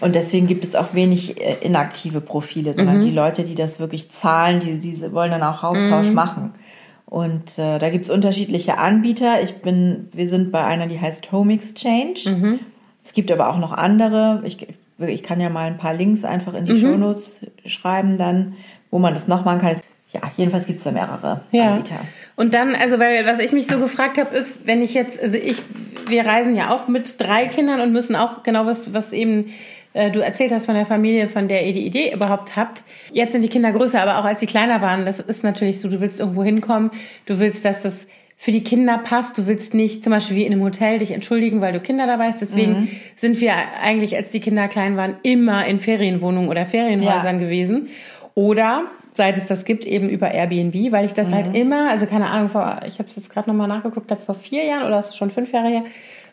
[0.01, 3.03] Und deswegen gibt es auch wenig äh, inaktive Profile, sondern mhm.
[3.03, 6.15] die Leute, die das wirklich zahlen, die, die wollen dann auch Austausch mhm.
[6.15, 6.53] machen.
[7.05, 9.43] Und äh, da gibt es unterschiedliche Anbieter.
[9.43, 12.59] Ich bin, wir sind bei einer, die heißt Home Exchange.
[13.09, 14.43] Es gibt aber auch noch andere.
[14.45, 14.67] Ich,
[14.99, 16.81] ich kann ja mal ein paar Links einfach in die mhm.
[16.81, 18.53] Shownotes schreiben, dann,
[18.91, 19.77] wo man das noch machen kann.
[20.13, 21.73] Ja, jedenfalls gibt es da mehrere ja.
[21.73, 22.01] Anbieter.
[22.37, 25.39] Und dann, also weil was ich mich so gefragt habe, ist, wenn ich jetzt, also
[25.39, 25.63] ich,
[26.07, 29.47] wir reisen ja auch mit drei Kindern und müssen auch genau was, was eben
[29.95, 32.85] äh, du erzählt hast von der Familie, von der ihr die Idee überhaupt habt.
[33.11, 35.89] Jetzt sind die Kinder größer, aber auch als sie kleiner waren, das ist natürlich so,
[35.89, 36.91] du willst irgendwo hinkommen,
[37.25, 38.07] du willst, dass das
[38.41, 39.37] für die Kinder passt.
[39.37, 42.29] Du willst nicht zum Beispiel wie in einem Hotel dich entschuldigen, weil du Kinder dabei
[42.29, 42.41] hast.
[42.41, 42.89] Deswegen mhm.
[43.17, 47.45] sind wir eigentlich, als die Kinder klein waren, immer in Ferienwohnungen oder Ferienhäusern ja.
[47.45, 47.89] gewesen.
[48.35, 51.53] Oder seit es das gibt, eben über Airbnb, weil ich das halt mhm.
[51.53, 54.37] halt immer, also keine Ahnung, vor, ich habe es jetzt gerade nochmal nachgeguckt, habe vor
[54.37, 55.85] vier Jahren oder ist schon fünf Jahre her,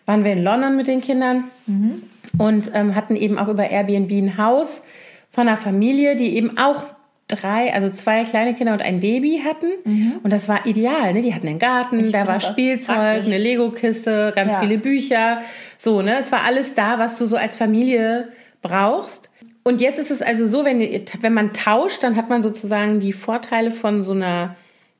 [0.06, 2.04] waren wir in London mit den Kindern mhm.
[2.38, 4.84] und ähm, hatten eben auch über Airbnb ein Haus
[5.32, 6.84] von einer Familie, die eben auch
[7.28, 9.72] drei, also zwei kleine Kinder und ein Baby hatten.
[9.84, 10.20] Mhm.
[10.24, 11.14] Und das war ideal.
[11.14, 11.22] Ne?
[11.22, 14.60] Die hatten einen Garten, ich da war Spielzeug, eine Lego-Kiste, ganz ja.
[14.60, 15.42] viele Bücher.
[15.78, 16.18] So, ne?
[16.20, 18.30] Es war alles da, was du so als Familie
[18.62, 19.32] brauchst.
[19.64, 20.80] Und jetzt ist es also so, wenn,
[21.22, 24.56] wenn man tauscht, dann hat man sozusagen die Vorteile von so einer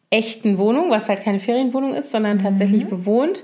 [0.10, 2.90] echten Wohnung, was halt keine Ferienwohnung ist, sondern tatsächlich mhm.
[2.90, 3.44] bewohnt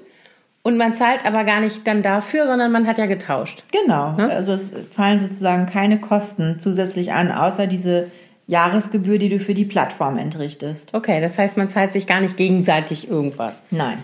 [0.64, 3.64] Und man zahlt aber gar nicht dann dafür, sondern man hat ja getauscht.
[3.72, 4.14] Genau.
[4.14, 4.30] Ne?
[4.30, 8.12] Also es fallen sozusagen keine Kosten zusätzlich an, außer diese
[8.48, 10.94] Jahresgebühr, die du für die Plattform entrichtest.
[10.94, 13.54] Okay, das heißt, man zahlt sich gar nicht gegenseitig irgendwas.
[13.70, 14.00] Nein.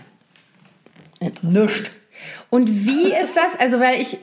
[1.42, 1.90] Nischt.
[2.50, 3.58] Und wie ist das?
[3.58, 4.18] Also, weil ich,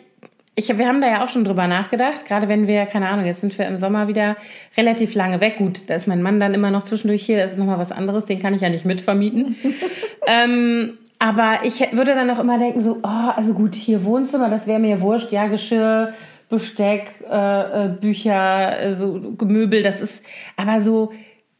[0.55, 3.41] ich, wir haben da ja auch schon drüber nachgedacht, gerade wenn wir, keine Ahnung, jetzt
[3.41, 4.37] sind wir im Sommer wieder
[4.77, 5.57] relativ lange weg.
[5.57, 8.25] Gut, da ist mein Mann dann immer noch zwischendurch hier, das ist nochmal was anderes,
[8.25, 9.55] den kann ich ja nicht mitvermieten.
[10.27, 14.67] ähm, aber ich würde dann auch immer denken, so, oh, also gut, hier Wohnzimmer, das
[14.67, 16.13] wäre mir wurscht, ja, Geschirr,
[16.55, 20.25] Besteck, äh, äh, Bücher, äh, so Gemöbel, das ist
[20.57, 21.11] aber so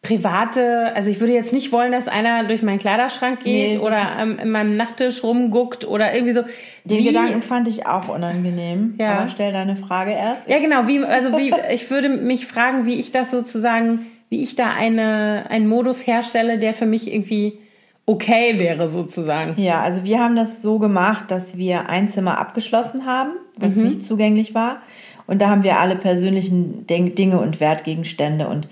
[0.06, 4.18] private, also ich würde jetzt nicht wollen, dass einer durch meinen Kleiderschrank geht nee, oder
[4.20, 6.42] ähm, in meinem Nachttisch rumguckt oder irgendwie so.
[6.84, 8.96] Den wie, Gedanken fand ich auch unangenehm.
[9.00, 9.18] Ja.
[9.18, 10.48] Aber stell deine Frage erst.
[10.48, 10.88] Ja, genau.
[10.88, 15.46] Wie, also wie, ich würde mich fragen, wie ich das sozusagen, wie ich da eine,
[15.50, 17.58] einen Modus herstelle, der für mich irgendwie
[18.06, 19.60] okay wäre sozusagen.
[19.60, 23.84] Ja, also wir haben das so gemacht, dass wir ein Zimmer abgeschlossen haben, was mhm.
[23.84, 24.82] nicht zugänglich war.
[25.28, 28.68] Und da haben wir alle persönlichen Dinge und Wertgegenstände und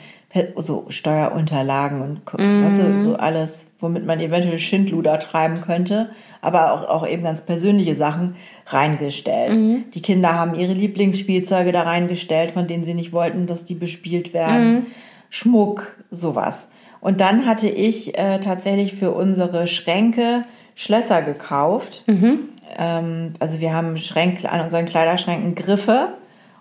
[0.58, 2.66] so Steuerunterlagen und mhm.
[2.66, 6.10] weißt du, so alles, womit man eventuell Schindluder treiben könnte,
[6.42, 9.54] aber auch, auch eben ganz persönliche Sachen reingestellt.
[9.54, 9.84] Mhm.
[9.94, 14.34] Die Kinder haben ihre Lieblingsspielzeuge da reingestellt, von denen sie nicht wollten, dass die bespielt
[14.34, 14.74] werden.
[14.74, 14.86] Mhm.
[15.30, 16.68] Schmuck, sowas.
[17.00, 20.44] Und dann hatte ich äh, tatsächlich für unsere Schränke
[20.76, 22.04] Schlösser gekauft.
[22.08, 22.50] Mhm.
[22.78, 26.10] Ähm, also wir haben Schränke an unseren Kleiderschränken Griffe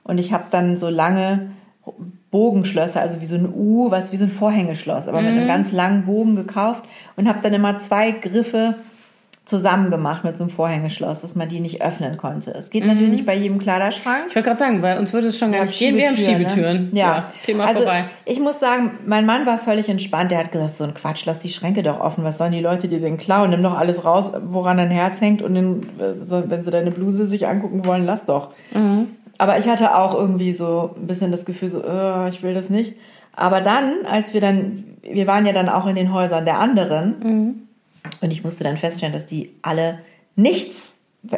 [0.04, 1.50] und ich habe dann so lange
[2.30, 5.26] Bogenschlösser, also wie so ein U, was wie so ein Vorhängeschloss, aber mhm.
[5.26, 5.48] mit einem mhm.
[5.48, 6.84] ganz langen Bogen gekauft
[7.16, 8.76] und habe dann immer zwei Griffe
[9.44, 12.52] zusammen gemacht mit so einem Vorhängeschloss, dass man die nicht öffnen konnte.
[12.52, 12.90] Es geht mhm.
[12.90, 14.26] natürlich nicht bei jedem Kleiderschrank.
[14.28, 15.96] Ich wollte gerade sagen, bei uns würde es schon gar nicht gehen.
[15.96, 16.90] Wir haben Schiebetüren.
[16.92, 16.98] Ne?
[16.98, 17.16] Ja.
[17.16, 17.28] ja.
[17.42, 18.04] Thema also, vorbei.
[18.24, 20.30] Ich muss sagen, mein Mann war völlig entspannt.
[20.30, 22.22] Der hat gesagt, so ein Quatsch, lass die Schränke doch offen.
[22.22, 23.50] Was sollen die Leute dir denn klauen?
[23.50, 27.48] Nimm doch alles raus, woran dein Herz hängt und den, wenn sie deine Bluse sich
[27.48, 28.50] angucken wollen, lass doch.
[28.72, 29.08] Mhm.
[29.38, 32.70] Aber ich hatte auch irgendwie so ein bisschen das Gefühl, so, oh, ich will das
[32.70, 32.94] nicht.
[33.34, 37.16] Aber dann, als wir dann, wir waren ja dann auch in den Häusern der anderen
[37.18, 37.54] mhm.
[38.20, 39.98] Und ich musste dann feststellen, dass die alle
[40.36, 40.94] nichts,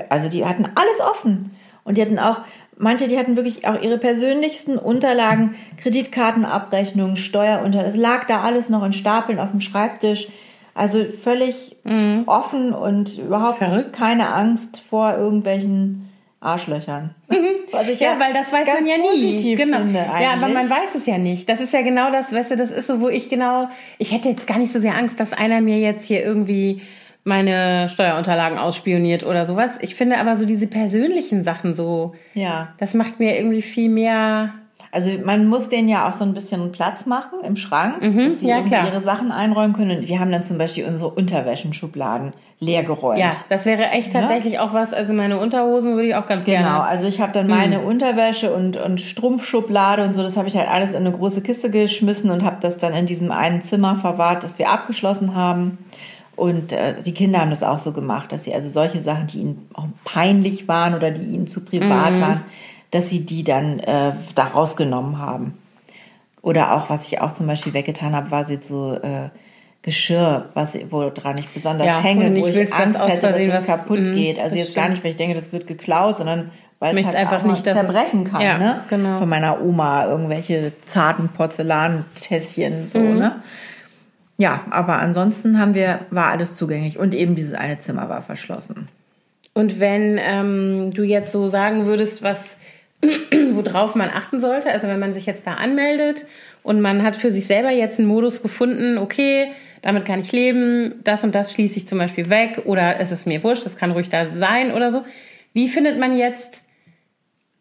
[0.09, 1.51] also die hatten alles offen.
[1.85, 2.41] Und die hatten auch,
[2.79, 7.93] manche, die hatten wirklich auch ihre persönlichsten Unterlagen, Kreditkartenabrechnungen, Steuerunterlagen.
[7.93, 10.29] Es lag da alles noch in Stapeln auf dem Schreibtisch.
[10.75, 12.25] Also völlig mhm.
[12.27, 13.93] offen und überhaupt Verrückt.
[13.93, 17.15] keine Angst vor irgendwelchen Arschlöchern.
[17.29, 17.54] Mhm.
[17.83, 19.55] Ja, ja, weil das weiß man ja nie.
[19.57, 19.79] Genau.
[20.21, 21.49] ja, aber man weiß es ja nicht.
[21.49, 24.29] Das ist ja genau das, weißt du, das ist so, wo ich genau, ich hätte
[24.29, 26.83] jetzt gar nicht so sehr Angst, dass einer mir jetzt hier irgendwie
[27.25, 29.79] meine Steuerunterlagen ausspioniert oder sowas.
[29.81, 32.75] Ich finde aber so diese persönlichen Sachen so, ja.
[32.79, 34.53] das macht mir irgendwie viel mehr
[34.95, 38.37] also man muss denen ja auch so ein bisschen Platz machen im Schrank, mhm, dass
[38.37, 39.99] die ja, ihre Sachen einräumen können.
[39.99, 43.19] Und wir haben dann zum Beispiel unsere Unterwäschenschubladen leer geräumt.
[43.19, 44.21] Ja, das wäre echt ne?
[44.21, 44.61] tatsächlich ja?
[44.61, 44.95] auch was.
[44.95, 46.75] Also meine Unterhosen würde ich auch ganz genau, gerne.
[46.75, 47.87] Genau, also ich habe dann meine mhm.
[47.87, 51.71] Unterwäsche und, und Strumpfschublade und so, das habe ich halt alles in eine große Kiste
[51.71, 55.79] geschmissen und habe das dann in diesem einen Zimmer verwahrt, das wir abgeschlossen haben.
[56.37, 59.39] Und äh, die Kinder haben das auch so gemacht, dass sie also solche Sachen, die
[59.39, 62.21] ihnen auch peinlich waren oder die ihnen zu privat mhm.
[62.21, 62.41] waren,
[62.95, 65.59] dass sie die dann äh, da rausgenommen haben.
[66.43, 69.31] Oder auch, was ich auch zum Beispiel weggetan habe, war jetzt so äh,
[69.83, 74.07] Geschirr, was, woran ich besonders ja, hänge, wo ich Angst hätte, dass es kaputt was,
[74.07, 74.39] mhm, geht.
[74.39, 74.85] Also jetzt stimmt.
[74.85, 78.25] gar nicht, weil ich denke, das wird geklaut, sondern weil es halt einfach nicht zerbrechen
[78.25, 78.41] kann.
[78.41, 78.85] Ja, ne?
[78.89, 79.19] genau.
[79.19, 83.19] Von meiner Oma irgendwelche zarten Porzellantässchen so, mhm.
[83.19, 83.37] ne?
[84.37, 88.89] Ja, aber ansonsten haben wir, war alles zugänglich und eben dieses eine Zimmer war verschlossen.
[89.55, 92.59] Und wenn ähm, du jetzt so sagen würdest, was
[93.51, 94.71] worauf man achten sollte.
[94.71, 96.27] Also wenn man sich jetzt da anmeldet
[96.63, 101.01] und man hat für sich selber jetzt einen Modus gefunden, okay, damit kann ich leben,
[101.05, 103.91] das und das schließe ich zum Beispiel weg oder es ist mir wurscht, das kann
[103.91, 105.05] ruhig da sein oder so.
[105.53, 106.63] Wie findet man jetzt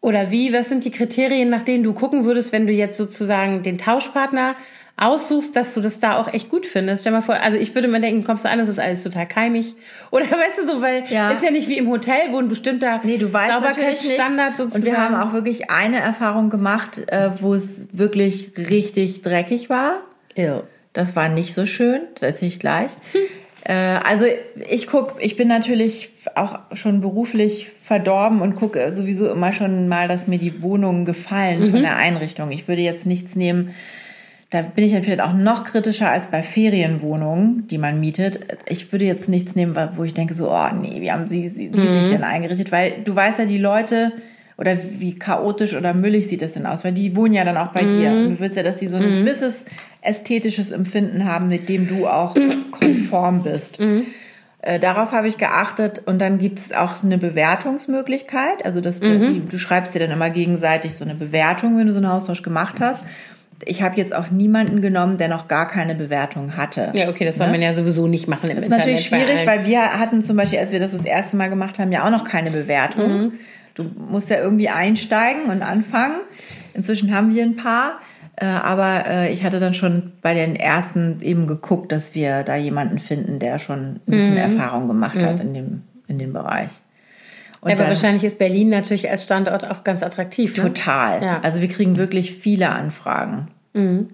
[0.00, 3.62] oder wie, was sind die Kriterien, nach denen du gucken würdest, wenn du jetzt sozusagen
[3.62, 4.54] den Tauschpartner
[4.96, 7.02] aussuchst, dass du das da auch echt gut findest.
[7.02, 9.26] Stell mal vor, also ich würde mir denken, kommst du an, das ist alles total
[9.26, 9.74] keimig.
[10.10, 11.30] Oder weißt du so, weil ja.
[11.30, 14.84] ist ja nicht wie im Hotel, wo ein bestimmter nee, du weißt Sauberkeitsstandard sozusagen.
[14.84, 20.00] Und wir haben auch wirklich eine Erfahrung gemacht, äh, wo es wirklich richtig dreckig war.
[20.36, 20.62] Ja.
[20.92, 22.92] Das war nicht so schön, das erzähle ich gleich.
[23.12, 23.20] Hm.
[23.64, 24.26] Äh, also
[24.70, 30.06] ich guck, ich bin natürlich auch schon beruflich verdorben und gucke sowieso immer schon mal,
[30.06, 31.70] dass mir die Wohnungen gefallen mhm.
[31.70, 32.50] von der Einrichtung.
[32.52, 33.74] Ich würde jetzt nichts nehmen,
[34.54, 38.38] da bin ich dann vielleicht auch noch kritischer als bei Ferienwohnungen, die man mietet.
[38.68, 41.72] Ich würde jetzt nichts nehmen, wo ich denke so, oh nee, wie haben sie, sie
[41.72, 41.92] die mhm.
[41.92, 42.70] sich denn eingerichtet?
[42.70, 44.12] Weil du weißt ja, die Leute
[44.56, 46.84] oder wie chaotisch oder müllig sieht das denn aus?
[46.84, 47.88] Weil die wohnen ja dann auch bei mhm.
[47.88, 48.10] dir.
[48.12, 49.24] Und du willst ja, dass die so ein mhm.
[49.24, 49.64] gewisses
[50.02, 52.36] ästhetisches Empfinden haben, mit dem du auch
[52.70, 53.80] konform bist.
[53.80, 54.06] Mhm.
[54.62, 58.64] Äh, darauf habe ich geachtet und dann gibt es auch eine Bewertungsmöglichkeit.
[58.64, 59.26] Also das, mhm.
[59.26, 62.42] die, du schreibst dir dann immer gegenseitig so eine Bewertung, wenn du so einen Austausch
[62.42, 63.00] gemacht hast.
[63.64, 66.92] Ich habe jetzt auch niemanden genommen, der noch gar keine Bewertung hatte.
[66.94, 67.54] Ja, okay, das soll ne?
[67.54, 70.36] man ja sowieso nicht machen im Das ist Internet natürlich schwierig, weil wir hatten zum
[70.36, 73.18] Beispiel, als wir das das erste Mal gemacht haben, ja auch noch keine Bewertung.
[73.18, 73.32] Mhm.
[73.74, 76.16] Du musst ja irgendwie einsteigen und anfangen.
[76.74, 78.00] Inzwischen haben wir ein paar.
[78.36, 82.56] Äh, aber äh, ich hatte dann schon bei den ersten eben geguckt, dass wir da
[82.56, 84.38] jemanden finden, der schon ein bisschen mhm.
[84.38, 85.26] Erfahrung gemacht mhm.
[85.26, 86.70] hat in dem, in dem Bereich.
[87.64, 90.54] Und aber dann, wahrscheinlich ist Berlin natürlich als Standort auch ganz attraktiv.
[90.56, 90.64] Ne?
[90.64, 91.22] Total.
[91.22, 91.40] Ja.
[91.42, 93.48] Also wir kriegen wirklich viele Anfragen.
[93.72, 94.10] Mhm.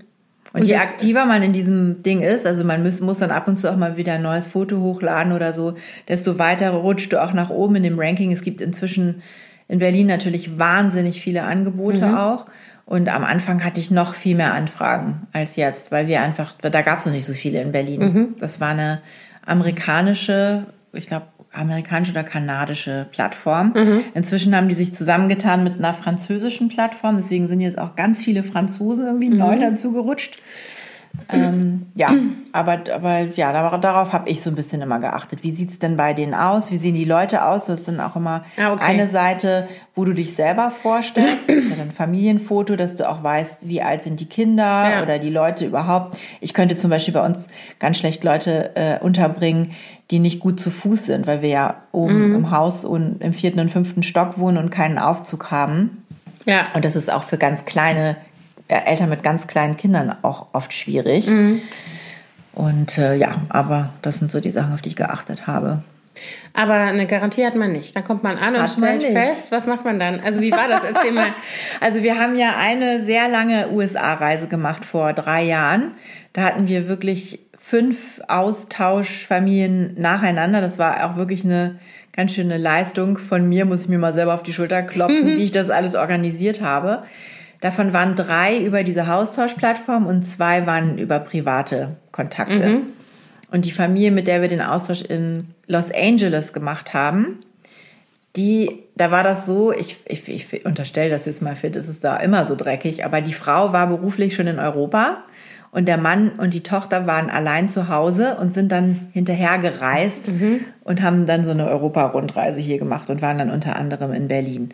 [0.53, 3.49] Und, und je aktiver man in diesem Ding ist, also man muss, muss dann ab
[3.49, 5.75] und zu auch mal wieder ein neues Foto hochladen oder so,
[6.09, 8.31] desto weiter rutscht du auch nach oben in dem Ranking.
[8.31, 9.23] Es gibt inzwischen
[9.67, 12.15] in Berlin natürlich wahnsinnig viele Angebote mhm.
[12.15, 12.47] auch.
[12.87, 16.83] Und am Anfang hatte ich noch viel mehr Anfragen als jetzt, weil wir einfach, da
[16.83, 18.01] gab es noch nicht so viele in Berlin.
[18.01, 18.35] Mhm.
[18.39, 19.01] Das war eine
[19.45, 23.73] amerikanische, ich glaube, amerikanische oder kanadische Plattform.
[23.75, 24.05] Mhm.
[24.15, 27.17] Inzwischen haben die sich zusammengetan mit einer französischen Plattform.
[27.17, 29.39] Deswegen sind jetzt auch ganz viele Franzosen irgendwie mhm.
[29.39, 30.41] neu dazu gerutscht.
[31.29, 32.15] Ähm, ja,
[32.53, 35.43] aber, aber ja, darauf habe ich so ein bisschen immer geachtet.
[35.43, 36.71] Wie sieht es denn bei denen aus?
[36.71, 37.67] Wie sehen die Leute aus?
[37.67, 38.85] Du hast dann auch immer ah, okay.
[38.85, 44.03] eine Seite, wo du dich selber vorstellst, ein Familienfoto, dass du auch weißt, wie alt
[44.03, 45.03] sind die Kinder ja.
[45.03, 46.19] oder die Leute überhaupt.
[46.41, 49.73] Ich könnte zum Beispiel bei uns ganz schlecht Leute äh, unterbringen,
[50.11, 52.35] die nicht gut zu Fuß sind, weil wir ja oben mhm.
[52.35, 56.05] im Haus und im vierten und fünften Stock wohnen und keinen Aufzug haben.
[56.47, 56.65] Ja.
[56.75, 58.17] Und das ist auch für ganz kleine
[58.69, 61.29] Eltern mit ganz kleinen Kindern auch oft schwierig.
[61.29, 61.63] Mhm.
[62.53, 65.83] Und äh, ja, aber das sind so die Sachen, auf die ich geachtet habe.
[66.53, 67.97] Aber eine Garantie hat man nicht.
[67.97, 70.21] Dann kommt man an und hat stellt fest, was macht man dann?
[70.21, 70.85] Also wie war das?
[70.85, 71.29] Erzähl mal.
[71.81, 75.93] also wir haben ja eine sehr lange USA-Reise gemacht vor drei Jahren.
[76.33, 80.61] Da hatten wir wirklich fünf Austauschfamilien nacheinander.
[80.63, 81.79] Das war auch wirklich eine
[82.13, 85.45] ganz schöne Leistung von mir, muss ich mir mal selber auf die Schulter klopfen, wie
[85.45, 87.05] ich das alles organisiert habe.
[87.61, 92.69] Davon waren drei über diese Haustauschplattform und zwei waren über private Kontakte.
[92.69, 92.83] Mhm.
[93.53, 97.39] Und die Familie, mit der wir den Austausch in Los Angeles gemacht haben,
[98.37, 102.05] die, da war das so, ich, ich, ich unterstelle das jetzt mal fit, es ist
[102.05, 105.25] da immer so dreckig, aber die Frau war beruflich schon in Europa
[105.73, 110.29] und der Mann und die Tochter waren allein zu Hause und sind dann hinterher gereist
[110.29, 110.61] mhm.
[110.83, 114.71] und haben dann so eine Europa-Rundreise hier gemacht und waren dann unter anderem in Berlin.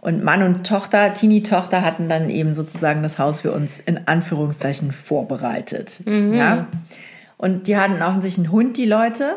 [0.00, 4.92] Und Mann und Tochter, Teenie-Tochter hatten dann eben sozusagen das Haus für uns in Anführungszeichen
[4.92, 5.98] vorbereitet.
[6.06, 6.34] Mhm.
[6.34, 6.68] Ja.
[7.36, 9.36] Und die hatten auch sich einen Hund, die Leute.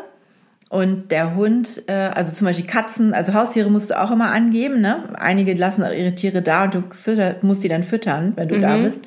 [0.70, 4.80] Und der Hund, äh, also zum Beispiel Katzen, also Haustiere musst du auch immer angeben.
[4.80, 5.10] Ne?
[5.18, 8.56] Einige lassen auch ihre Tiere da und du fütter, musst die dann füttern, wenn du
[8.56, 8.62] mhm.
[8.62, 9.00] da bist.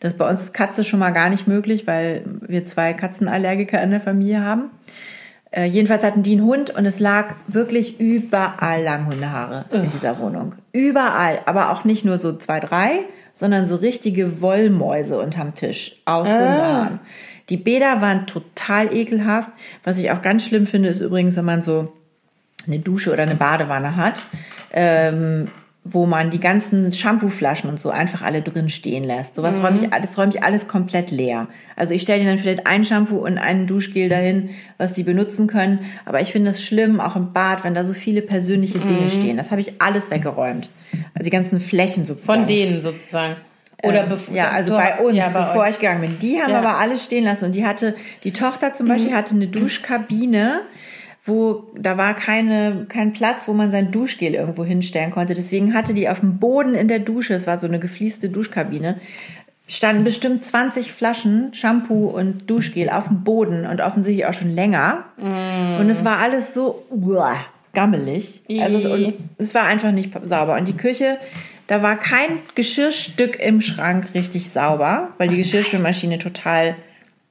[0.00, 3.90] Das bei uns ist Katze schon mal gar nicht möglich, weil wir zwei Katzenallergiker in
[3.90, 4.70] der Familie haben.
[5.50, 9.82] Äh, jedenfalls hatten die einen Hund und es lag wirklich überall Langhundehaare Ugh.
[9.82, 10.54] in dieser Wohnung.
[10.72, 13.00] Überall, aber auch nicht nur so zwei, drei,
[13.34, 16.32] sondern so richtige Wollmäuse unterm Tisch aus ah.
[16.32, 17.00] Hundehaaren.
[17.48, 19.50] Die Bäder waren total ekelhaft.
[19.82, 21.92] Was ich auch ganz schlimm finde, ist übrigens, wenn man so
[22.66, 24.20] eine Dusche oder eine Badewanne hat.
[24.72, 25.48] Ähm,
[25.82, 29.34] wo man die ganzen Shampooflaschen und so einfach alle drin stehen lässt.
[29.34, 29.64] Sowas mhm.
[29.64, 31.48] räume ich, das räume ich alles komplett leer.
[31.74, 35.46] Also ich stelle dir dann vielleicht ein Shampoo und einen Duschgel dahin, was die benutzen
[35.46, 35.80] können.
[36.04, 39.10] Aber ich finde es schlimm, auch im Bad, wenn da so viele persönliche Dinge mhm.
[39.10, 39.36] stehen.
[39.38, 40.70] Das habe ich alles weggeräumt.
[41.14, 42.40] Also die ganzen Flächen sozusagen.
[42.40, 43.36] Von denen sozusagen.
[43.82, 45.70] Oder ähm, ja, also bei uns, ja, bei bevor euch.
[45.70, 46.18] ich gegangen bin.
[46.18, 46.58] Die haben ja.
[46.58, 47.46] aber alles stehen lassen.
[47.46, 49.16] Und die hatte, die Tochter zum Beispiel mhm.
[49.16, 50.60] hatte eine Duschkabine
[51.24, 55.34] wo da war keine, kein Platz, wo man sein Duschgel irgendwo hinstellen konnte.
[55.34, 58.96] Deswegen hatte die auf dem Boden in der Dusche, es war so eine gefließte Duschkabine,
[59.68, 65.04] standen bestimmt 20 Flaschen Shampoo und Duschgel auf dem Boden und offensichtlich auch schon länger.
[65.16, 65.80] Mm.
[65.80, 67.36] Und es war alles so uah,
[67.72, 68.42] gammelig.
[68.60, 70.56] Also es, es war einfach nicht sauber.
[70.56, 71.18] Und die Küche,
[71.66, 76.74] da war kein Geschirrstück im Schrank richtig sauber, weil die Geschirrspülmaschine total,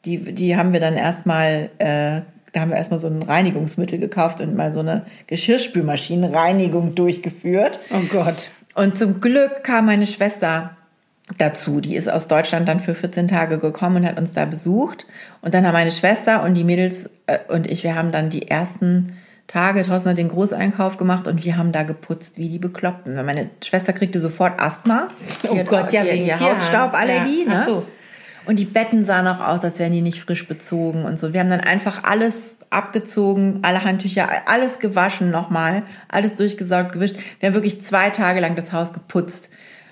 [0.06, 2.22] die, die haben wir dann erstmal äh,
[2.52, 7.80] da haben wir erstmal so ein Reinigungsmittel gekauft und mal so eine Geschirrspülmaschinenreinigung durchgeführt.
[7.92, 8.52] Oh Gott.
[8.76, 10.78] Und zum Glück kam meine Schwester
[11.38, 11.80] dazu.
[11.80, 15.06] Die ist aus Deutschland dann für 14 Tage gekommen und hat uns da besucht.
[15.42, 18.48] Und dann haben meine Schwester und die Mädels äh, und ich, wir haben dann die
[18.50, 19.14] ersten
[19.48, 23.16] Tage, Thorsten hat den Großeinkauf gemacht und wir haben da geputzt wie die Bekloppten.
[23.26, 25.08] Meine Schwester kriegte sofort Asthma.
[25.44, 27.46] Die oh Gott, ja, die, die Hausstauballergie.
[27.48, 27.54] Ja.
[27.54, 27.64] Ne?
[27.66, 27.86] So.
[28.50, 31.34] Und die Betten sahen auch aus, als wären die nicht frisch bezogen und so.
[31.34, 37.16] Wir haben dann einfach alles abgezogen, alle Handtücher, alles gewaschen nochmal, alles durchgesaugt, gewischt.
[37.40, 39.52] Wir haben wirklich zwei Tage lang das Haus geputzt.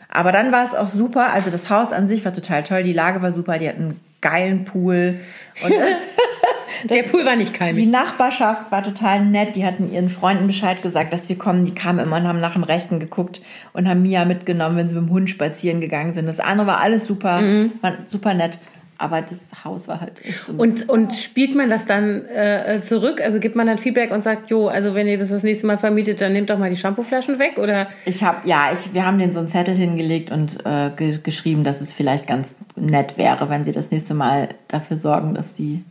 [0.09, 1.33] Aber dann war es auch super.
[1.33, 2.81] Also das Haus an sich war total toll.
[2.81, 3.59] Die Lage war super.
[3.59, 5.19] Die hatten geilen Pool.
[5.63, 5.73] Und
[6.89, 7.83] Der Pool war nicht keimig.
[7.83, 9.55] Die Nachbarschaft war total nett.
[9.55, 11.65] Die hatten ihren Freunden Bescheid gesagt, dass wir kommen.
[11.65, 13.41] Die kamen immer und haben nach dem Rechten geguckt
[13.73, 16.27] und haben Mia mitgenommen, wenn sie mit dem Hund spazieren gegangen sind.
[16.27, 17.71] Das andere war alles super, Mhm.
[17.81, 18.59] war super nett.
[18.99, 22.81] Aber das Haus war halt echt so ein Und, und spielt man das dann äh,
[22.81, 23.21] zurück?
[23.21, 25.77] Also gibt man dann Feedback und sagt, jo, also wenn ihr das das nächste Mal
[25.77, 27.59] vermietet, dann nehmt doch mal die Shampooflaschen weg?
[27.59, 31.19] Oder Ich habe, ja, ich, wir haben den so einen Zettel hingelegt und äh, ge
[31.21, 35.53] geschrieben, dass es vielleicht ganz nett wäre, wenn sie das nächste Mal dafür sorgen, dass
[35.53, 35.83] die,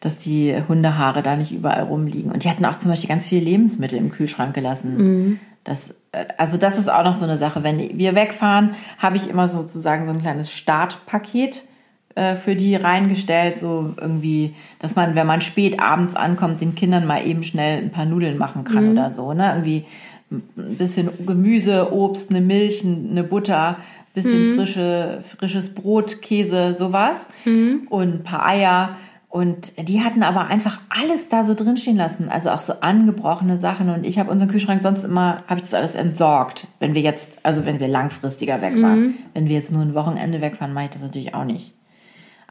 [0.00, 2.30] dass die Hundehaare da nicht überall rumliegen.
[2.30, 5.40] Und die hatten auch zum Beispiel ganz viele Lebensmittel im Kühlschrank gelassen.
[5.64, 7.64] Das, äh, also das ist auch noch so eine Sache.
[7.64, 11.64] Wenn wir wegfahren, habe ich immer sozusagen so ein kleines Startpaket
[12.42, 17.26] für die reingestellt, so irgendwie, dass man, wenn man spät abends ankommt, den Kindern mal
[17.26, 19.50] eben schnell ein paar Nudeln machen kann oder so, ne?
[19.50, 19.84] Irgendwie
[20.30, 23.76] ein bisschen Gemüse, Obst, eine Milch, eine Butter,
[24.14, 27.26] bisschen frische, frisches Brot, Käse, sowas
[27.90, 28.96] und ein paar Eier.
[29.28, 33.58] Und die hatten aber einfach alles da so drin stehen lassen, also auch so angebrochene
[33.58, 33.90] Sachen.
[33.90, 37.28] Und ich habe unseren Kühlschrank sonst immer, habe ich das alles entsorgt, wenn wir jetzt,
[37.42, 39.14] also wenn wir langfristiger weg waren.
[39.34, 41.75] Wenn wir jetzt nur ein Wochenende wegfahren, mache ich das natürlich auch nicht.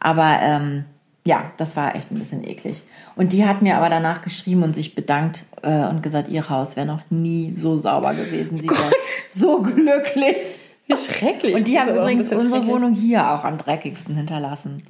[0.06, 0.86] Aber ähm,
[1.26, 2.84] ja, das war echt ein bisschen eklig.
[3.16, 6.76] Und die hat mir aber danach geschrieben und sich bedankt äh, und gesagt, ihr Haus
[6.76, 8.60] wäre noch nie so sauber gewesen.
[8.60, 8.92] Sie wäre
[9.30, 10.38] so glücklich.
[10.86, 11.56] wie schrecklich.
[11.56, 12.68] Und die haben übrigens unsere.
[12.68, 14.84] Wohnung hier auch am dreckigsten hinterlassen.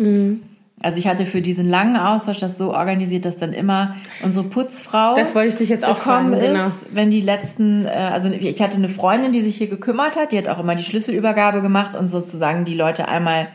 [0.82, 5.16] Also ich hatte für diesen langen Austausch das so organisiert, dass dann immer unsere Putzfrau
[5.16, 6.68] Das wollte ich dich jetzt auch gekommen fragen, genau.
[6.68, 10.34] ist, wenn die letzten, äh, also ich hatte eine Freundin, die sich hier gekümmert hat,
[10.34, 13.48] die hat auch immer die Schlüsselübergabe gemacht und sozusagen die Leute einmal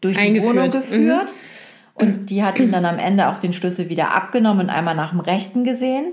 [0.00, 0.56] durch die Eingeführt.
[0.56, 1.32] Wohnung geführt.
[1.94, 5.10] Und die hat ihnen dann am Ende auch den Schlüssel wieder abgenommen und einmal nach
[5.10, 6.06] dem Rechten gesehen.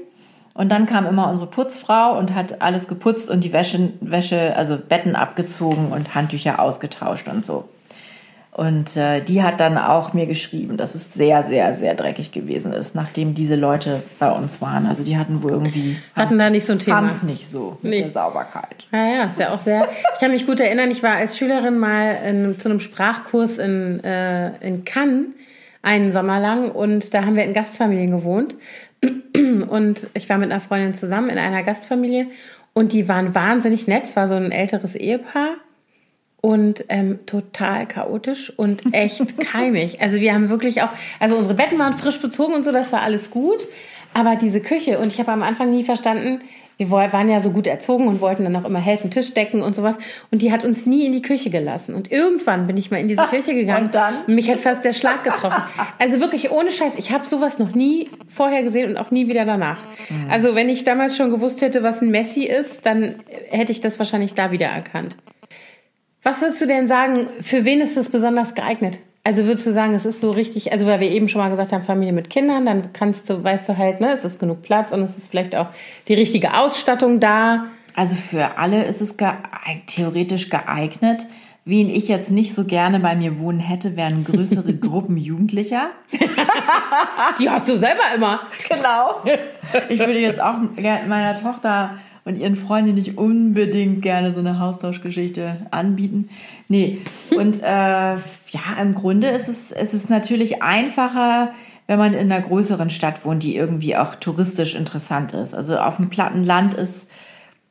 [0.54, 4.78] Und dann kam immer unsere Putzfrau und hat alles geputzt und die Wäsche, Wäsche also
[4.78, 7.70] Betten abgezogen und Handtücher ausgetauscht und so.
[8.58, 12.74] Und äh, die hat dann auch mir geschrieben, dass es sehr, sehr, sehr dreckig gewesen
[12.74, 14.88] ist, nachdem diese Leute bei uns waren.
[14.88, 16.98] Also die hatten wohl irgendwie Hatten da nicht so ein Thema.
[16.98, 18.02] Haben es nicht so mit Nee.
[18.02, 18.88] der Sauberkeit.
[18.92, 19.88] Ja, ja, ist ja auch sehr.
[20.16, 24.04] Ich kann mich gut erinnern, ich war als Schülerin mal in, zu einem Sprachkurs in,
[24.04, 25.28] äh, in Cannes
[25.84, 28.56] einen Sommer lang und da haben wir in Gastfamilien gewohnt.
[29.70, 32.26] Und ich war mit einer Freundin zusammen in einer Gastfamilie
[32.74, 34.06] und die waren wahnsinnig nett.
[34.06, 35.58] Es war so ein älteres Ehepaar
[36.48, 40.00] und ähm, total chaotisch und echt keimig.
[40.00, 40.88] Also wir haben wirklich auch,
[41.20, 43.68] also unsere Betten waren frisch bezogen und so, das war alles gut.
[44.14, 46.40] Aber diese Küche, und ich habe am Anfang nie verstanden,
[46.78, 49.76] wir waren ja so gut erzogen und wollten dann auch immer helfen, Tisch decken und
[49.76, 49.98] sowas.
[50.32, 51.94] Und die hat uns nie in die Küche gelassen.
[51.94, 54.14] Und irgendwann bin ich mal in diese Küche gegangen und dann?
[54.28, 55.62] mich hat fast der Schlag getroffen.
[56.00, 59.44] Also wirklich ohne Scheiß, ich habe sowas noch nie vorher gesehen und auch nie wieder
[59.44, 59.80] danach.
[60.30, 63.16] Also wenn ich damals schon gewusst hätte, was ein Messi ist, dann
[63.50, 65.18] hätte ich das wahrscheinlich da wieder erkannt.
[66.28, 69.00] Was würdest du denn sagen, für wen ist das besonders geeignet?
[69.24, 71.72] Also würdest du sagen, es ist so richtig, also weil wir eben schon mal gesagt
[71.72, 74.92] haben, Familie mit Kindern, dann kannst du, weißt du halt, ne, es ist genug Platz
[74.92, 75.68] und es ist vielleicht auch
[76.10, 77.68] die richtige Ausstattung da.
[77.96, 79.30] Also für alle ist es ge
[79.86, 81.28] theoretisch geeignet.
[81.64, 85.92] Wen ich jetzt nicht so gerne bei mir wohnen hätte, wären größere Gruppen Jugendlicher.
[87.40, 88.42] Die hast du selber immer.
[88.68, 89.22] Genau.
[89.88, 91.92] Ich würde jetzt auch gerne meiner Tochter
[92.28, 96.30] und ihren Freunden nicht unbedingt gerne so eine Austauschgeschichte anbieten.
[96.68, 97.00] Nee.
[97.36, 98.22] Und äh, ja,
[98.82, 101.54] im Grunde ist es, ist es natürlich einfacher,
[101.88, 105.56] wenn man in einer größeren Stadt wohnt, die irgendwie auch touristisch interessant ist.
[105.56, 107.10] Also auf dem platten Land ist,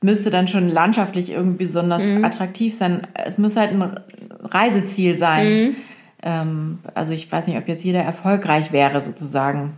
[0.00, 3.02] müsste dann schon landschaftlich irgendwie besonders attraktiv sein.
[3.12, 4.00] Es muss halt ein
[4.42, 5.76] Reiseziel sein.
[6.22, 9.74] Ähm, also ich weiß nicht, ob jetzt jeder erfolgreich wäre sozusagen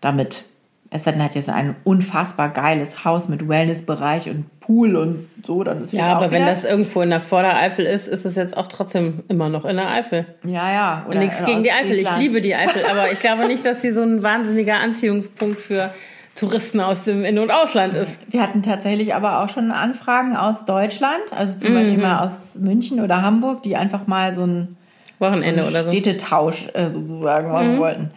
[0.00, 0.44] damit.
[0.94, 5.92] Es hat jetzt ein unfassbar geiles Haus mit Wellnessbereich und Pool und so, dann ist
[5.92, 9.22] Ja, aber wenn wieder- das irgendwo in der Vordereifel ist, ist es jetzt auch trotzdem
[9.28, 10.26] immer noch in der Eifel.
[10.44, 11.92] ja ja oder Nichts gegen die Eifel.
[11.92, 15.90] Ich liebe die Eifel, aber ich glaube nicht, dass sie so ein wahnsinniger Anziehungspunkt für
[16.34, 18.18] Touristen aus dem In- und Ausland ist.
[18.30, 21.60] Wir hatten tatsächlich aber auch schon Anfragen aus Deutschland, also Mhm.
[21.60, 24.76] zum Beispiel mal aus München oder Hamburg, die einfach mal so ein
[25.18, 25.88] Wochenende oder so.
[25.90, 25.92] Mhm.
[25.92, 28.10] Städtetausch äh, sozusagen machen wollten.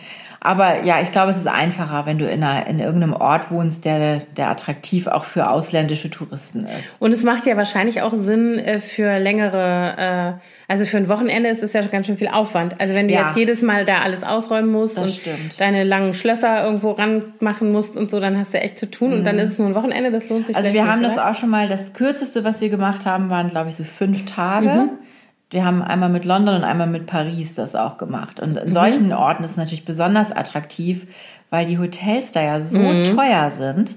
[0.45, 3.84] Aber ja, ich glaube, es ist einfacher, wenn du in, einer, in irgendeinem Ort wohnst,
[3.84, 7.02] der, der attraktiv auch für ausländische Touristen ist.
[7.02, 11.50] Und es macht ja wahrscheinlich auch Sinn äh, für längere, äh, also für ein Wochenende
[11.50, 12.79] ist es ja ganz schön viel Aufwand.
[12.79, 13.25] Also wenn du Ja.
[13.27, 15.60] jetzt jedes Mal da alles ausräumen musst Das und stimmt.
[15.60, 19.13] deine langen Schlösser irgendwo ranmachen musst und so, dann hast du echt zu tun.
[19.13, 21.17] Und dann ist es nur ein Wochenende, das lohnt sich Also wir haben nicht, das
[21.17, 21.29] oder?
[21.31, 24.67] auch schon mal, das kürzeste, was wir gemacht haben, waren, glaube ich, so fünf Tage.
[24.69, 24.89] Mhm.
[25.52, 28.39] Wir haben einmal mit London und einmal mit Paris das auch gemacht.
[28.39, 28.58] Und Mhm.
[28.67, 31.08] in solchen Orten ist es natürlich besonders attraktiv,
[31.50, 33.15] weil die Hotels da ja so Mhm.
[33.15, 33.96] teuer sind.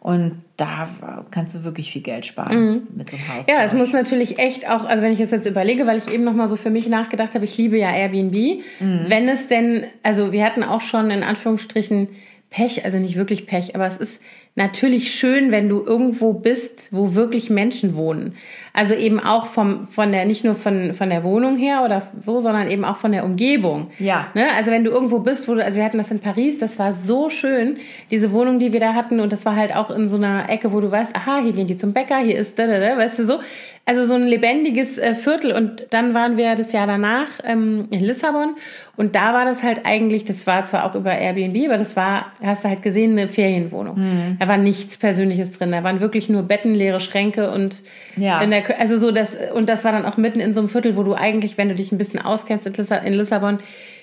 [0.00, 0.88] Und da
[1.30, 2.82] kannst du wirklich viel Geld sparen mhm.
[2.96, 3.46] mit so einem Haus.
[3.48, 6.24] Ja, es muss natürlich echt auch, also wenn ich jetzt jetzt überlege, weil ich eben
[6.24, 8.62] noch mal so für mich nachgedacht habe, ich liebe ja Airbnb.
[8.80, 9.04] Mhm.
[9.08, 12.08] Wenn es denn, also wir hatten auch schon in Anführungsstrichen
[12.48, 14.22] Pech, also nicht wirklich Pech, aber es ist
[14.60, 18.34] natürlich schön, wenn du irgendwo bist, wo wirklich Menschen wohnen.
[18.74, 22.40] Also eben auch vom, von der, nicht nur von, von der Wohnung her oder so,
[22.40, 23.88] sondern eben auch von der Umgebung.
[23.98, 24.28] Ja.
[24.34, 24.46] Ne?
[24.54, 26.92] Also wenn du irgendwo bist, wo du, also wir hatten das in Paris, das war
[26.92, 27.78] so schön,
[28.10, 30.72] diese Wohnung, die wir da hatten und das war halt auch in so einer Ecke,
[30.72, 33.18] wo du weißt, aha, hier gehen die zum Bäcker, hier ist da, da, da, weißt
[33.18, 33.38] du so.
[33.86, 38.04] Also so ein lebendiges äh, Viertel und dann waren wir das Jahr danach ähm, in
[38.04, 38.54] Lissabon
[38.96, 42.26] und da war das halt eigentlich, das war zwar auch über Airbnb, aber das war,
[42.42, 43.98] hast du halt gesehen, eine Ferienwohnung.
[43.98, 44.36] Mhm.
[44.38, 45.70] Da war nichts Persönliches drin.
[45.70, 47.76] Da waren wirklich nur Betten, leere Schränke und
[48.16, 48.40] ja.
[48.40, 50.96] in der, also so das, und das war dann auch mitten in so einem Viertel,
[50.96, 53.60] wo du eigentlich, wenn du dich ein bisschen auskennst in Lissabon,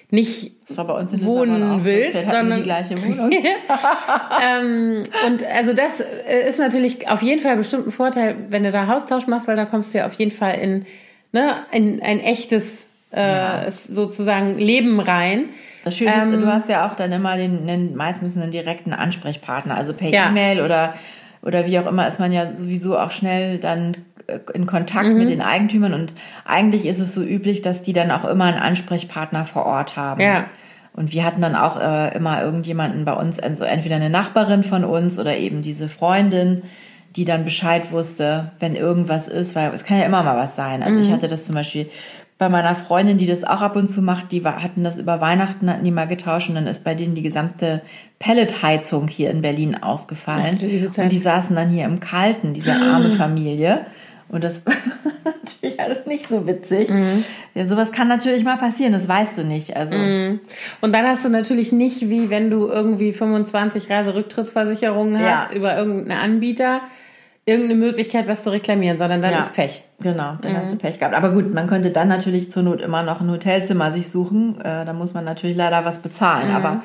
[0.09, 2.31] nicht wohnen willst, so.
[2.31, 3.29] sondern die gleiche Wohnung.
[4.41, 8.71] ähm, und also das äh, ist natürlich auf jeden Fall bestimmt ein Vorteil, wenn du
[8.71, 10.85] da Haustausch machst, weil da kommst du ja auf jeden Fall in,
[11.33, 13.71] ne, in ein echtes äh, ja.
[13.71, 15.45] sozusagen Leben rein.
[15.83, 18.93] Das Schöne ist, ähm, du hast ja auch dann immer den, den meistens einen direkten
[18.93, 20.29] Ansprechpartner, also per ja.
[20.29, 20.93] E-Mail oder
[21.41, 23.95] oder wie auch immer ist man ja sowieso auch schnell dann
[24.27, 25.17] äh, in Kontakt mhm.
[25.17, 26.13] mit den Eigentümern und
[26.45, 30.21] eigentlich ist es so üblich, dass die dann auch immer einen Ansprechpartner vor Ort haben.
[30.21, 30.47] Ja.
[30.93, 34.83] Und wir hatten dann auch äh, immer irgendjemanden bei uns, also entweder eine Nachbarin von
[34.83, 36.63] uns oder eben diese Freundin,
[37.15, 40.81] die dann Bescheid wusste, wenn irgendwas ist, weil es kann ja immer mal was sein.
[40.81, 41.05] Also mhm.
[41.05, 41.87] ich hatte das zum Beispiel
[42.37, 45.69] bei meiner Freundin, die das auch ab und zu macht, die hatten das über Weihnachten,
[45.69, 47.81] hatten die mal getauscht und dann ist bei denen die gesamte
[48.19, 50.59] Pelletheizung hier in Berlin ausgefallen.
[50.59, 53.87] Ach, und die saßen dann hier im Kalten, diese arme Familie.
[54.29, 54.73] Und das war
[55.33, 56.89] natürlich alles nicht so witzig.
[56.89, 57.23] Mhm.
[57.55, 59.75] Ja, sowas kann natürlich mal passieren, das weißt du nicht.
[59.75, 59.95] Also.
[59.95, 60.39] Mhm.
[60.81, 65.57] Und dann hast du natürlich nicht, wie wenn du irgendwie 25 Reiserücktrittsversicherungen hast ja.
[65.57, 66.81] über irgendeinen Anbieter,
[67.47, 69.83] irgendeine Möglichkeit, was zu reklamieren, sondern dann ja, ist Pech.
[70.01, 70.57] Genau, dann mhm.
[70.57, 70.79] hast du mhm.
[70.79, 71.15] Pech gehabt.
[71.15, 74.59] Aber gut, man könnte dann natürlich zur Not immer noch ein Hotelzimmer sich suchen.
[74.59, 76.49] Äh, da muss man natürlich leider was bezahlen.
[76.49, 76.55] Mhm.
[76.55, 76.83] Aber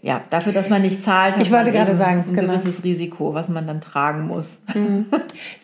[0.00, 2.52] ja, dafür, dass man nicht zahlt, hat ich wollte gerade sagen, ein genau.
[2.52, 4.60] gewisses Risiko, was man dann tragen muss.
[4.74, 5.06] Mhm.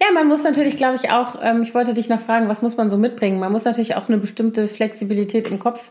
[0.00, 2.76] Ja, man muss natürlich, glaube ich, auch, ähm, ich wollte dich noch fragen, was muss
[2.76, 3.38] man so mitbringen?
[3.38, 5.90] Man muss natürlich auch eine bestimmte Flexibilität im Kopf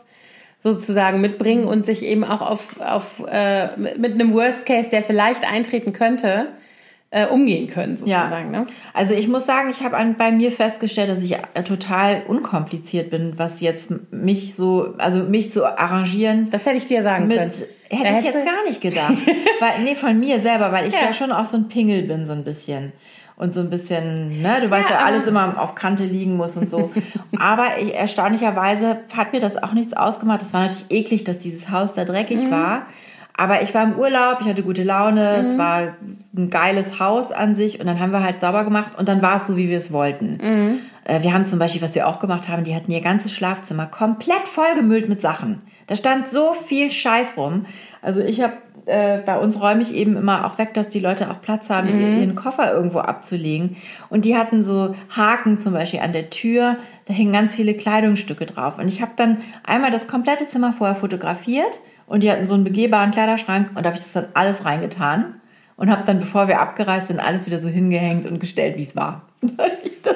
[0.59, 5.49] sozusagen mitbringen und sich eben auch auf, auf äh, mit einem Worst Case, der vielleicht
[5.49, 6.47] eintreten könnte,
[7.09, 8.53] äh, umgehen können, sozusagen.
[8.53, 8.61] Ja.
[8.61, 8.67] Ne?
[8.93, 13.33] Also ich muss sagen, ich habe bei mir festgestellt, dass ich äh, total unkompliziert bin,
[13.37, 16.49] was jetzt mich so, also mich zu arrangieren.
[16.49, 17.51] Das hätte ich dir sagen mit, können.
[17.89, 19.13] Hätte da ich jetzt gar nicht gedacht.
[19.59, 21.05] weil, nee, von mir selber, weil ich ja.
[21.05, 22.91] ja schon auch so ein Pingel bin, so ein bisschen
[23.37, 26.57] und so ein bisschen, ne, du weißt ja, ja alles immer auf Kante liegen muss
[26.57, 26.91] und so.
[27.39, 30.41] aber ich, erstaunlicherweise hat mir das auch nichts ausgemacht.
[30.41, 32.51] Es war natürlich eklig, dass dieses Haus da dreckig mhm.
[32.51, 32.87] war.
[33.37, 35.45] Aber ich war im Urlaub, ich hatte gute Laune, mhm.
[35.45, 35.93] es war
[36.35, 39.35] ein geiles Haus an sich und dann haben wir halt sauber gemacht und dann war
[39.35, 40.39] es so, wie wir es wollten.
[40.41, 40.79] Mhm.
[41.05, 43.85] Äh, wir haben zum Beispiel, was wir auch gemacht haben, die hatten ihr ganzes Schlafzimmer
[43.85, 45.61] komplett vollgemüllt mit Sachen.
[45.85, 47.67] Da stand so viel Scheiß rum.
[48.01, 48.53] Also ich habe
[48.87, 51.93] äh, bei uns räume ich eben immer auch weg, dass die Leute auch Platz haben,
[51.93, 52.19] mhm.
[52.19, 53.75] ihren Koffer irgendwo abzulegen.
[54.09, 58.47] Und die hatten so Haken zum Beispiel an der Tür, da hingen ganz viele Kleidungsstücke
[58.47, 58.79] drauf.
[58.79, 62.63] Und ich habe dann einmal das komplette Zimmer vorher fotografiert und die hatten so einen
[62.63, 65.39] begehbaren Kleiderschrank und da habe ich das dann alles reingetan
[65.75, 68.95] und habe dann, bevor wir abgereist sind, alles wieder so hingehängt und gestellt, wie es
[68.95, 69.21] war.
[69.41, 70.15] ich das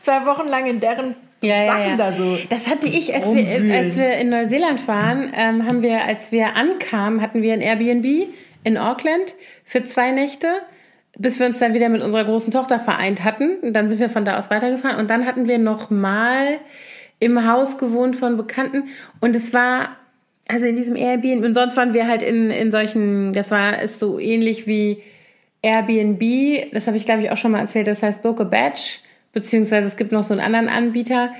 [0.00, 1.96] zwei Wochen lang in deren ja, ja, ja.
[1.96, 2.36] da so.
[2.50, 6.54] Das hatte ich, als wir, als wir in Neuseeland waren, ähm, haben wir, als wir
[6.56, 8.28] ankamen, hatten wir ein Airbnb
[8.62, 10.48] in Auckland für zwei Nächte,
[11.18, 13.56] bis wir uns dann wieder mit unserer großen Tochter vereint hatten.
[13.62, 14.98] Und dann sind wir von da aus weitergefahren.
[14.98, 16.58] Und dann hatten wir noch mal
[17.20, 18.88] im Haus gewohnt von Bekannten.
[19.20, 19.96] Und es war
[20.50, 24.00] also in diesem Airbnb, und sonst waren wir halt in, in solchen, das war ist
[24.00, 25.02] so ähnlich wie
[25.62, 28.98] Airbnb, das habe ich glaube ich auch schon mal erzählt, das heißt Book a Badge,
[29.32, 31.30] beziehungsweise es gibt noch so einen anderen Anbieter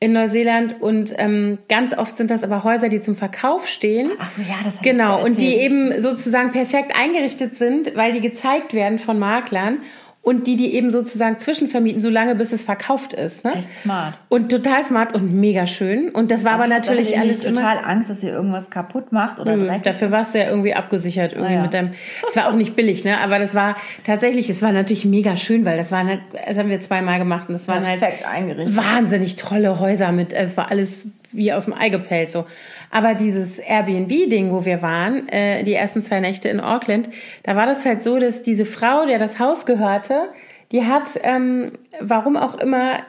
[0.00, 0.80] in Neuseeland.
[0.80, 4.10] Und ähm, ganz oft sind das aber Häuser, die zum Verkauf stehen.
[4.18, 8.20] Ach so, ja, das heißt Genau, und die eben sozusagen perfekt eingerichtet sind, weil die
[8.20, 9.78] gezeigt werden von Maklern
[10.22, 13.42] und die, die eben sozusagen zwischenvermieten, solange bis es verkauft ist.
[13.42, 13.54] Ne?
[13.54, 14.18] Echt smart.
[14.28, 16.10] Und total smart und mega schön.
[16.10, 19.40] Und das war aber, aber natürlich alles nicht total Angst, dass ihr irgendwas kaputt macht
[19.40, 21.62] oder Nö, Dafür warst du ja irgendwie abgesichert irgendwie ah, ja.
[21.62, 21.90] mit deinem.
[22.28, 23.18] Es war auch nicht billig, ne?
[23.18, 26.68] Aber das war tatsächlich, es war natürlich mega schön, weil das waren halt, das haben
[26.68, 28.76] wir zweimal gemacht und das waren halt Perfekt halt eingerichtet.
[28.76, 30.34] wahnsinnig tolle Häuser mit.
[30.34, 32.46] Es war alles wie aus dem Ei gepellt so.
[32.90, 37.08] Aber dieses Airbnb-Ding, wo wir waren, äh, die ersten zwei Nächte in Auckland,
[37.42, 40.28] da war das halt so, dass diese Frau, der das Haus gehörte,
[40.72, 43.00] die hat, ähm, warum auch immer,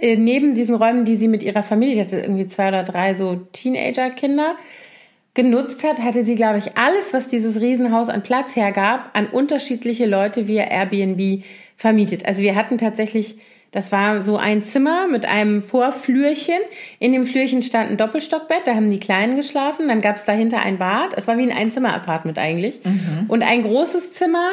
[0.00, 3.36] äh, neben diesen Räumen, die sie mit ihrer Familie, hatte irgendwie zwei oder drei so
[3.52, 4.56] Teenager-Kinder,
[5.34, 10.06] genutzt hat, hatte sie, glaube ich, alles, was dieses Riesenhaus an Platz hergab, an unterschiedliche
[10.06, 11.42] Leute via Airbnb
[11.76, 12.24] vermietet.
[12.24, 13.36] Also wir hatten tatsächlich,
[13.74, 16.60] das war so ein Zimmer mit einem Vorflürchen.
[17.00, 19.88] In dem Flürchen stand ein Doppelstockbett, da haben die Kleinen geschlafen.
[19.88, 21.12] Dann gab es dahinter ein Bad.
[21.16, 22.78] Es war wie ein Einzimmer-Apartment eigentlich.
[22.84, 23.24] Mhm.
[23.26, 24.52] Und ein großes Zimmer.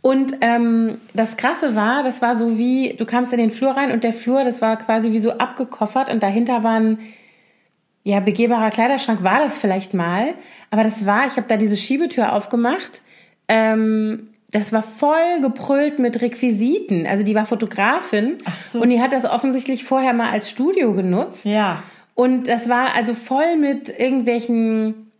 [0.00, 3.92] Und ähm, das Krasse war, das war so wie, du kamst in den Flur rein
[3.92, 6.98] und der Flur, das war quasi wie so abgekoffert und dahinter waren
[8.04, 10.34] ja, begehbarer Kleiderschrank war das vielleicht mal,
[10.70, 13.02] aber das war, ich habe da diese Schiebetür aufgemacht.
[13.46, 17.06] Ähm, das war voll geprüllt mit Requisiten.
[17.06, 18.80] Also die war Fotografin Ach so.
[18.80, 21.44] und die hat das offensichtlich vorher mal als Studio genutzt.
[21.44, 21.82] Ja.
[22.14, 25.10] Und das war also voll mit irgendwelchen,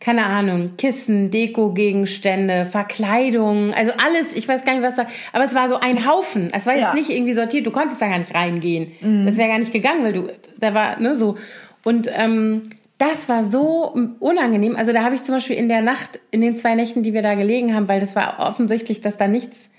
[0.00, 5.54] keine Ahnung, Kissen, Deko-Gegenstände, Verkleidung, also alles, ich weiß gar nicht, was da, aber es
[5.54, 6.50] war so ein Haufen.
[6.54, 6.94] Es war jetzt ja.
[6.94, 8.92] nicht irgendwie sortiert, du konntest da gar nicht reingehen.
[9.02, 9.26] Mhm.
[9.26, 11.36] Das wäre gar nicht gegangen, weil du, da war, ne, so.
[11.84, 14.76] Und ähm, das war so unangenehm.
[14.76, 17.22] Also da habe ich zum Beispiel in der Nacht, in den zwei Nächten, die wir
[17.22, 19.70] da gelegen haben, weil das war offensichtlich, dass da nichts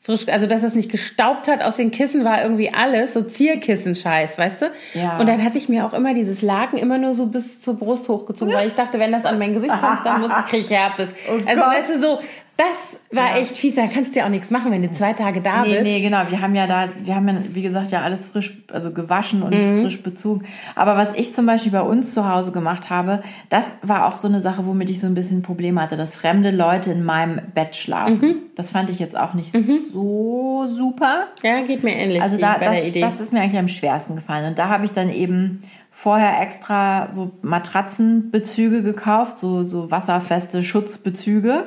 [0.00, 4.38] frisch, also dass es nicht gestaubt hat aus den Kissen, war irgendwie alles, so Zierkissen-Scheiß,
[4.38, 4.66] weißt du?
[4.94, 5.18] Ja.
[5.18, 8.08] Und dann hatte ich mir auch immer dieses Laken immer nur so bis zur Brust
[8.08, 10.70] hochgezogen, weil ich dachte, wenn das an mein Gesicht kommt, dann muss ich kriege ich
[10.70, 11.12] Herpes.
[11.28, 11.70] Oh also Gott.
[11.70, 12.18] weißt du, so,
[12.60, 13.36] das war ja.
[13.38, 13.76] echt fies.
[13.76, 15.82] Da kannst du ja auch nichts machen, wenn du zwei Tage da nee, bist.
[15.82, 16.18] Nee, genau.
[16.28, 19.54] Wir haben ja da, wir haben ja, wie gesagt, ja alles frisch, also gewaschen und
[19.54, 19.82] mhm.
[19.82, 20.44] frisch bezogen.
[20.74, 24.28] Aber was ich zum Beispiel bei uns zu Hause gemacht habe, das war auch so
[24.28, 27.76] eine Sache, womit ich so ein bisschen Probleme hatte, dass fremde Leute in meinem Bett
[27.76, 28.20] schlafen.
[28.20, 28.36] Mhm.
[28.56, 29.78] Das fand ich jetzt auch nicht mhm.
[29.90, 31.28] so super.
[31.42, 32.20] Ja, geht mir ähnlich.
[32.20, 34.46] Also da, das, das ist mir eigentlich am schwersten gefallen.
[34.46, 41.64] Und da habe ich dann eben vorher extra so Matratzenbezüge gekauft, so, so wasserfeste Schutzbezüge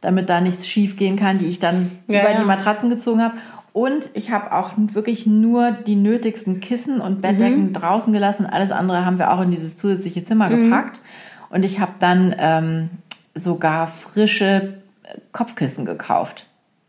[0.00, 2.36] damit da nichts schief gehen kann, die ich dann ja, über ja.
[2.36, 3.36] die Matratzen gezogen habe.
[3.72, 7.72] Und ich habe auch wirklich nur die nötigsten Kissen und Bettdecken mhm.
[7.72, 8.46] draußen gelassen.
[8.46, 10.64] Alles andere haben wir auch in dieses zusätzliche Zimmer mhm.
[10.64, 11.00] gepackt.
[11.50, 12.90] Und ich habe dann ähm,
[13.34, 14.82] sogar frische
[15.32, 16.47] Kopfkissen gekauft.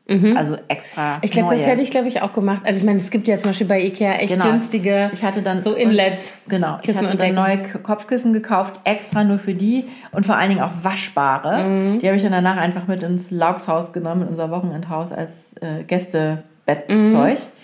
[0.10, 0.36] Mhm.
[0.36, 1.20] Also extra.
[1.22, 2.62] Ich glaube, das hätte ich, glaube ich, auch gemacht.
[2.66, 4.52] Also ich meine, es gibt ja zum Beispiel bei Ikea echt genau.
[4.52, 6.36] günstige ich hatte dann, so Inlets.
[6.48, 6.78] Genau.
[6.78, 10.62] Kissen ich hatte dann neue Kopfkissen gekauft, extra nur für die und vor allen Dingen
[10.62, 11.64] auch waschbare.
[11.64, 12.00] Mhm.
[12.00, 15.84] Die habe ich dann danach einfach mit ins Laugshaus genommen, in unser Wochenendhaus als äh,
[15.84, 17.38] Gästebettzeug.
[17.38, 17.59] Mhm.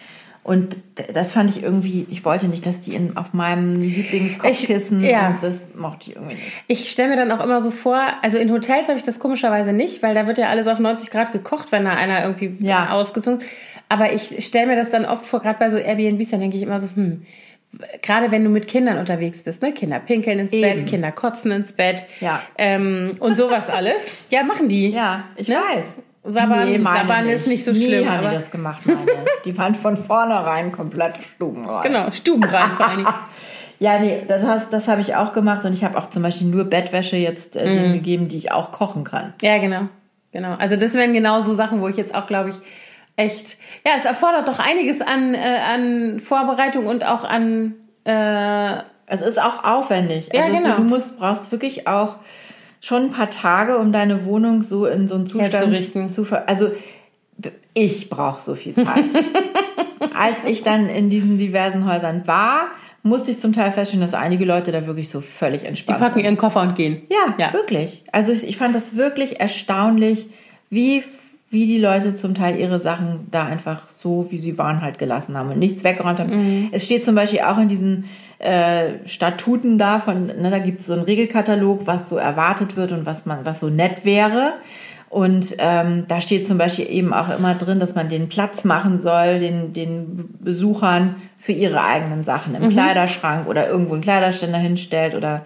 [0.46, 0.78] Und
[1.12, 5.36] das fand ich irgendwie, ich wollte nicht, dass die in, auf meinem Lieblingskopfkissen, ich, ja.
[5.42, 6.64] das mochte ich irgendwie nicht.
[6.68, 9.74] Ich stelle mir dann auch immer so vor, also in Hotels habe ich das komischerweise
[9.74, 12.92] nicht, weil da wird ja alles auf 90 Grad gekocht, wenn da einer irgendwie ja.
[12.92, 13.50] ausgezogen ist.
[13.90, 16.62] Aber ich stelle mir das dann oft vor, gerade bei so Airbnbs, dann denke ich
[16.62, 17.24] immer so, hm,
[18.04, 19.72] gerade wenn du mit Kindern unterwegs bist, ne?
[19.72, 20.62] Kinder pinkeln ins Eben.
[20.62, 22.40] Bett, Kinder kotzen ins Bett ja.
[22.60, 24.06] ähm, und sowas alles.
[24.30, 24.90] Ja, machen die.
[24.90, 25.56] Ja, ich ne?
[25.56, 25.86] weiß.
[26.26, 28.04] Saban, nee, Saban ist nicht so schlimm.
[28.04, 29.00] Nee, haben die das gemacht, meine.
[29.46, 31.84] die waren von vornherein komplett stubenrein.
[31.84, 33.14] Genau, stubenrein vor allen Dingen.
[33.78, 36.48] Ja, nee, das, hast, das habe ich auch gemacht und ich habe auch zum Beispiel
[36.48, 37.94] nur Bettwäsche jetzt äh, denen mm.
[37.96, 39.34] gegeben, die ich auch kochen kann.
[39.42, 39.90] Ja, genau.
[40.32, 40.56] Genau.
[40.56, 42.56] Also das wären genau so Sachen, wo ich jetzt auch, glaube ich,
[43.16, 43.58] echt.
[43.86, 45.40] Ja, es erfordert doch einiges an, äh,
[45.74, 47.76] an Vorbereitung und auch an.
[48.06, 50.30] Äh, es ist auch aufwendig.
[50.34, 50.76] Ja, also genau.
[50.78, 52.18] du musst, brauchst wirklich auch
[52.86, 56.72] schon ein paar Tage, um deine Wohnung so in so einen Zustand zu ver Also
[57.74, 59.06] ich brauche so viel Zeit.
[60.18, 62.68] Als ich dann in diesen diversen Häusern war,
[63.02, 65.98] musste ich zum Teil feststellen, dass einige Leute da wirklich so völlig entspannt sind.
[65.98, 66.26] Die packen sind.
[66.26, 67.02] ihren Koffer und gehen.
[67.10, 68.04] Ja, ja, wirklich.
[68.12, 70.28] Also ich, ich fand das wirklich erstaunlich,
[70.70, 71.04] wie,
[71.50, 75.36] wie die Leute zum Teil ihre Sachen da einfach so, wie sie waren, halt gelassen
[75.36, 76.30] haben und nichts weggeräumt haben.
[76.36, 76.70] Mhm.
[76.72, 78.06] Es steht zum Beispiel auch in diesen
[78.46, 82.92] äh, Statuten da von, ne, da gibt es so einen Regelkatalog, was so erwartet wird
[82.92, 84.54] und was man, was so nett wäre.
[85.10, 89.00] Und ähm, da steht zum Beispiel eben auch immer drin, dass man den Platz machen
[89.00, 92.70] soll, den, den Besuchern für ihre eigenen Sachen im mhm.
[92.70, 95.46] Kleiderschrank oder irgendwo einen Kleiderständer hinstellt oder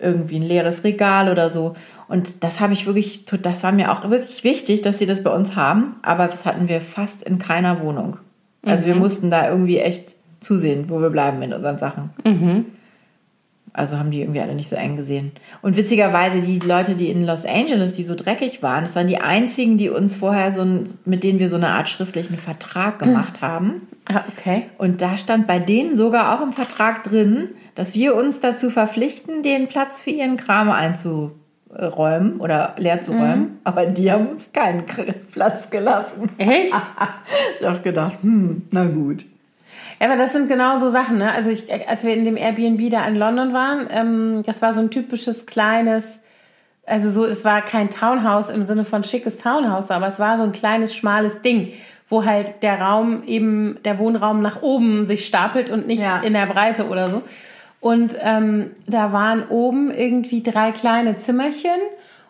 [0.00, 1.74] irgendwie ein leeres Regal oder so.
[2.08, 5.30] Und das habe ich wirklich, das war mir auch wirklich wichtig, dass sie das bei
[5.30, 5.96] uns haben.
[6.02, 8.18] Aber das hatten wir fast in keiner Wohnung.
[8.64, 8.94] Also mhm.
[8.94, 12.10] wir mussten da irgendwie echt zusehen, wo wir bleiben mit unseren Sachen.
[12.24, 12.66] Mhm.
[13.76, 15.32] Also haben die irgendwie alle nicht so eng gesehen.
[15.60, 19.18] Und witzigerweise, die Leute, die in Los Angeles, die so dreckig waren, das waren die
[19.18, 23.40] einzigen, die uns vorher so ein, mit denen wir so eine Art schriftlichen Vertrag gemacht
[23.40, 23.88] haben.
[24.08, 24.66] Ah, okay.
[24.78, 29.42] Und da stand bei denen sogar auch im Vertrag drin, dass wir uns dazu verpflichten,
[29.42, 33.40] den Platz für ihren Kram einzuräumen oder leer zu räumen.
[33.40, 33.58] Mhm.
[33.64, 34.84] Aber die haben uns keinen
[35.32, 36.30] Platz gelassen.
[36.38, 36.72] Echt?
[37.58, 39.24] ich habe gedacht, hm, na gut.
[40.04, 41.32] Aber das sind genau so Sachen, ne?
[41.32, 44.80] Also ich, als wir in dem Airbnb da in London waren, ähm, das war so
[44.80, 46.20] ein typisches kleines,
[46.84, 50.44] also so, es war kein Townhouse im Sinne von schickes Townhouse, aber es war so
[50.44, 51.72] ein kleines, schmales Ding,
[52.10, 56.20] wo halt der Raum eben, der Wohnraum nach oben sich stapelt und nicht ja.
[56.20, 57.22] in der Breite oder so.
[57.80, 61.80] Und ähm, da waren oben irgendwie drei kleine Zimmerchen.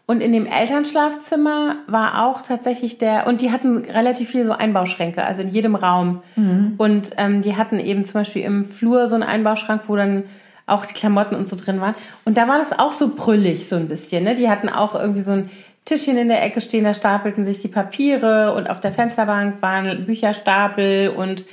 [0.07, 5.24] Und in dem Elternschlafzimmer war auch tatsächlich der, und die hatten relativ viele so Einbauschränke,
[5.24, 6.22] also in jedem Raum.
[6.36, 6.74] Mhm.
[6.76, 10.24] Und ähm, die hatten eben zum Beispiel im Flur so einen Einbauschrank, wo dann
[10.66, 11.94] auch die Klamotten und so drin waren.
[12.24, 14.24] Und da war das auch so brüllig so ein bisschen.
[14.24, 14.34] Ne?
[14.34, 15.50] Die hatten auch irgendwie so ein
[15.84, 20.07] Tischchen in der Ecke stehen, da stapelten sich die Papiere und auf der Fensterbank waren
[20.07, 21.44] Bücherstapel und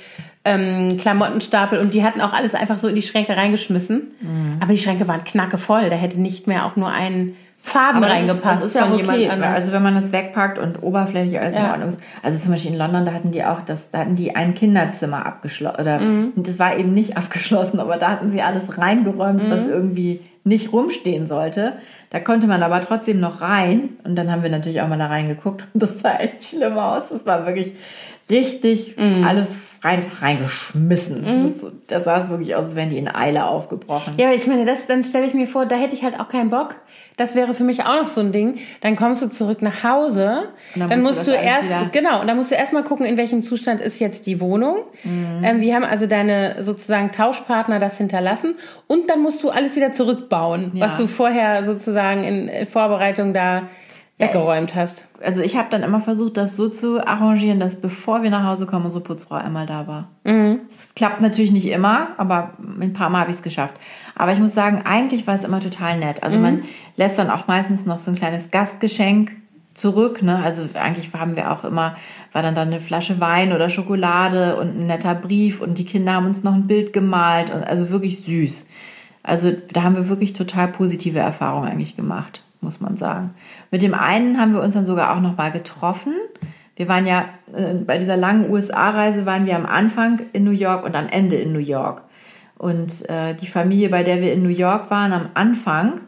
[0.44, 4.12] ähm, Klamottenstapel und die hatten auch alles einfach so in die Schränke reingeschmissen.
[4.20, 4.56] Mhm.
[4.60, 8.44] Aber die Schränke waren knackevoll, da hätte nicht mehr auch nur ein Faden Aber reingepasst
[8.44, 9.28] das ist, das ist ja okay.
[9.28, 11.64] Also wenn man das wegpackt und oberflächlich alles ja.
[11.64, 12.00] in Ordnung ist.
[12.22, 15.24] Also zum Beispiel in London, da hatten die auch das, da hatten die ein Kinderzimmer
[15.24, 15.80] abgeschlossen.
[15.80, 16.32] Oder mhm.
[16.36, 19.50] das war eben nicht abgeschlossen, aber da hatten sie alles reingeräumt, mhm.
[19.50, 21.74] was irgendwie nicht rumstehen sollte.
[22.10, 23.90] Da konnte man aber trotzdem noch rein.
[24.02, 25.66] Und dann haben wir natürlich auch mal da reingeguckt.
[25.72, 27.10] Und das sah echt schlimm aus.
[27.10, 27.74] Das war wirklich
[28.30, 29.24] richtig mm.
[29.24, 31.22] alles einfach reingeschmissen.
[31.22, 31.44] Mm.
[31.44, 34.14] Das, das sah es wirklich aus, als wären die in Eile aufgebrochen.
[34.16, 36.28] Ja, aber ich meine, das, dann stelle ich mir vor, da hätte ich halt auch
[36.28, 36.76] keinen Bock.
[37.16, 38.56] Das wäre für mich auch noch so ein Ding.
[38.80, 40.44] Dann kommst du zurück nach Hause.
[40.76, 43.42] Dann, dann, musst, musst du, erst, genau, und dann musst du erstmal gucken, in welchem
[43.42, 44.78] Zustand ist jetzt die Wohnung.
[45.02, 45.44] Mm.
[45.44, 48.54] Ähm, wir haben also deine sozusagen Tauschpartner das hinterlassen.
[48.86, 50.86] Und dann musst du alles wieder zurückbauen, ja.
[50.86, 53.68] was du vorher sozusagen in Vorbereitung da
[54.22, 55.06] weggeräumt hast.
[55.22, 58.66] Also ich habe dann immer versucht, das so zu arrangieren, dass bevor wir nach Hause
[58.66, 60.08] kommen, unsere Putzfrau einmal da war.
[60.24, 60.60] Mhm.
[60.68, 60.94] Es mhm.
[60.94, 63.74] klappt natürlich nicht immer, aber ein paar Mal habe ich es geschafft.
[64.14, 66.22] Aber ich muss sagen, eigentlich war es immer total nett.
[66.22, 66.42] Also mhm.
[66.42, 66.62] man
[66.96, 69.32] lässt dann auch meistens noch so ein kleines Gastgeschenk
[69.74, 70.22] zurück.
[70.22, 70.40] Ne?
[70.42, 71.96] Also eigentlich haben wir auch immer,
[72.32, 76.14] war dann dann eine Flasche Wein oder Schokolade und ein netter Brief und die Kinder
[76.14, 78.68] haben uns noch ein Bild gemalt und also wirklich süß.
[79.22, 83.34] Also da haben wir wirklich total positive Erfahrungen eigentlich gemacht muss man sagen.
[83.70, 86.14] Mit dem einen haben wir uns dann sogar auch noch mal getroffen.
[86.76, 90.84] Wir waren ja äh, bei dieser langen USA-Reise waren wir am Anfang in New York
[90.84, 92.02] und am Ende in New York.
[92.56, 96.00] Und äh, die Familie, bei der wir in New York waren am Anfang,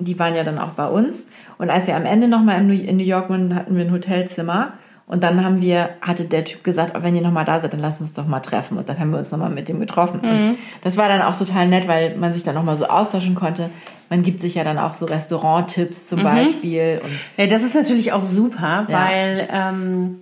[0.00, 1.28] die waren ja dann auch bei uns.
[1.56, 4.72] Und als wir am Ende noch mal in New York waren, hatten wir ein Hotelzimmer.
[5.06, 7.80] Und dann haben wir, hatte der Typ gesagt, oh, wenn ihr nochmal da seid, dann
[7.80, 8.78] lasst uns doch mal treffen.
[8.78, 10.20] Und dann haben wir uns nochmal mit dem getroffen.
[10.22, 10.50] Mhm.
[10.50, 13.70] Und das war dann auch total nett, weil man sich dann nochmal so austauschen konnte.
[14.10, 16.24] Man gibt sich ja dann auch so Restauranttipps zum mhm.
[16.24, 17.00] Beispiel.
[17.02, 19.70] Und ja, das ist natürlich auch super, weil ja.
[19.70, 20.20] ähm,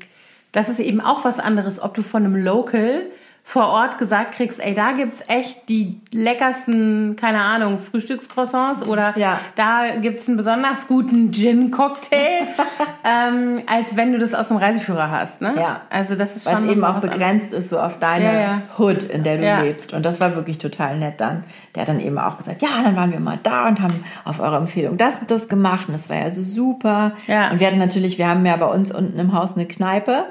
[0.53, 3.03] das ist eben auch was anderes, ob du von einem Local
[3.45, 9.38] vor Ort gesagt kriegst, ey, da gibt's echt die leckersten, keine Ahnung, Frühstückscroissants oder ja.
[9.57, 12.47] da gibt's einen besonders guten Gin-Cocktail,
[13.05, 15.43] ähm, als wenn du das aus dem Reiseführer hast.
[15.43, 15.53] Ne?
[15.57, 15.82] Ja.
[15.90, 16.62] Also das ist schon.
[16.62, 17.64] Was eben auch begrenzt anderes.
[17.64, 18.62] ist so auf deine ja, ja.
[18.78, 19.93] Hood, in der du lebst.
[19.93, 21.45] Und das war wirklich total nett dann.
[21.74, 24.40] Der hat dann eben auch gesagt, ja, dann waren wir mal da und haben auf
[24.40, 25.88] eure Empfehlung das und das gemacht.
[25.88, 27.12] Und das war ja so super.
[27.26, 27.51] Ja.
[27.51, 30.24] Und wir hatten natürlich, wir haben ja bei uns unten im Haus eine Kneipe.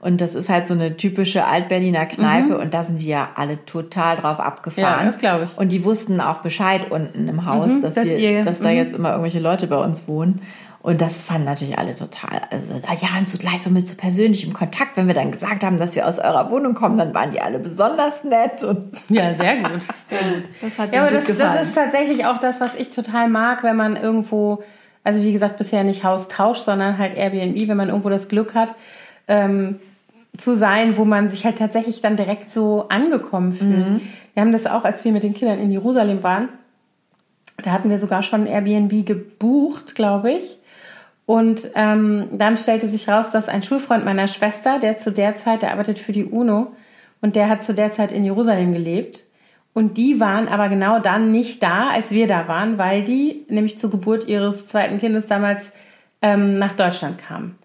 [0.00, 2.60] Und das ist halt so eine typische Altberliner Kneipe mhm.
[2.60, 5.00] und da sind die ja alle total drauf abgefahren.
[5.00, 5.58] Ja, das glaube ich.
[5.58, 8.68] Und die wussten auch Bescheid unten im Haus, mhm, dass, dass, wir, ihr, dass da
[8.68, 8.76] mhm.
[8.76, 10.40] jetzt immer irgendwelche Leute bei uns wohnen.
[10.80, 12.42] Und das fanden natürlich alle total.
[12.50, 14.96] Also, ah ja, und so gleich so mit so persönlichem Kontakt.
[14.96, 17.58] Wenn wir dann gesagt haben, dass wir aus eurer Wohnung kommen, dann waren die alle
[17.58, 18.62] besonders nett.
[18.62, 19.82] Und ja, sehr gut.
[20.08, 20.44] Sehr gut.
[20.62, 23.74] Das hat ja, aber das, das ist tatsächlich auch das, was ich total mag, wenn
[23.74, 24.62] man irgendwo,
[25.02, 28.54] also wie gesagt, bisher nicht Haus tauscht, sondern halt Airbnb, wenn man irgendwo das Glück
[28.54, 28.74] hat,
[29.26, 29.80] ähm,
[30.36, 33.90] zu sein, wo man sich halt tatsächlich dann direkt so angekommen fühlt.
[33.90, 34.00] Mhm.
[34.34, 36.48] Wir haben das auch, als wir mit den Kindern in Jerusalem waren,
[37.62, 40.58] da hatten wir sogar schon Airbnb gebucht, glaube ich.
[41.26, 45.62] Und ähm, dann stellte sich raus, dass ein Schulfreund meiner Schwester, der zu der Zeit,
[45.62, 46.72] der arbeitet für die UNO
[47.20, 49.24] und der hat zu der Zeit in Jerusalem gelebt.
[49.74, 53.76] Und die waren aber genau dann nicht da, als wir da waren, weil die nämlich
[53.78, 55.72] zur Geburt ihres zweiten Kindes damals
[56.22, 57.57] ähm, nach Deutschland kamen.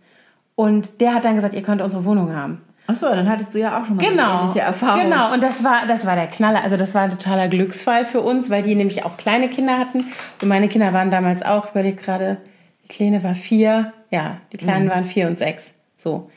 [0.55, 2.61] Und der hat dann gesagt, ihr könnt unsere Wohnung haben.
[2.85, 5.03] Ach so, dann hattest du ja auch schon mal genau, eine ähnliche Erfahrung.
[5.03, 6.63] Genau, und das war, das war der Knaller.
[6.63, 10.05] Also das war ein totaler Glücksfall für uns, weil die nämlich auch kleine Kinder hatten.
[10.41, 12.37] Und meine Kinder waren damals auch, ich überlege gerade,
[12.83, 14.89] die Kleine war vier, ja, die Kleinen mhm.
[14.89, 15.73] waren vier und sechs.
[15.95, 16.29] So.